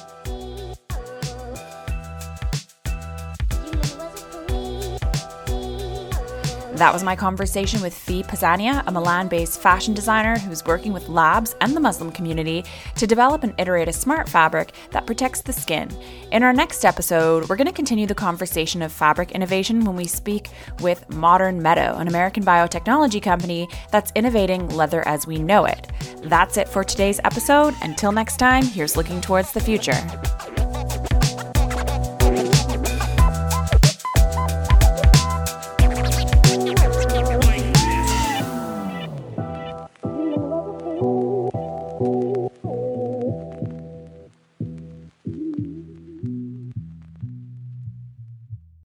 That 6.75 6.91
was 6.91 7.03
my 7.03 7.15
conversation 7.15 7.81
with 7.81 7.93
Fi 7.93 8.23
Paziana, 8.23 8.83
a 8.87 8.91
Milan 8.91 9.27
based 9.27 9.61
fashion 9.61 9.93
designer 9.93 10.39
who's 10.39 10.65
working 10.65 10.91
with 10.91 11.07
labs 11.07 11.55
and 11.61 11.75
the 11.75 11.79
Muslim 11.79 12.11
community 12.11 12.65
to 12.95 13.05
develop 13.05 13.43
and 13.43 13.53
iterate 13.59 13.87
a 13.87 13.93
smart 13.93 14.27
fabric 14.27 14.73
that 14.89 15.05
protects 15.05 15.41
the 15.41 15.53
skin. 15.53 15.87
In 16.31 16.41
our 16.41 16.51
next 16.51 16.83
episode, 16.83 17.47
we're 17.47 17.57
going 17.57 17.67
to 17.67 17.73
continue 17.73 18.07
the 18.07 18.15
conversation 18.15 18.81
of 18.81 18.91
fabric 18.91 19.33
innovation 19.33 19.85
when 19.85 19.95
we 19.95 20.07
speak 20.07 20.49
with 20.81 21.07
Modern 21.13 21.61
Meadow, 21.61 21.95
an 21.97 22.07
American 22.07 22.43
biotechnology 22.43 23.21
company 23.21 23.69
that's 23.91 24.11
innovating 24.15 24.67
leather 24.69 25.07
as 25.07 25.27
we 25.27 25.37
know 25.37 25.65
it. 25.65 25.91
That's 26.23 26.57
it 26.57 26.67
for 26.67 26.83
today's 26.83 27.19
episode. 27.23 27.75
Until 27.83 28.11
next 28.11 28.37
time, 28.37 28.63
here's 28.63 28.97
looking 28.97 29.21
towards 29.21 29.53
the 29.53 29.61
future. 29.61 30.01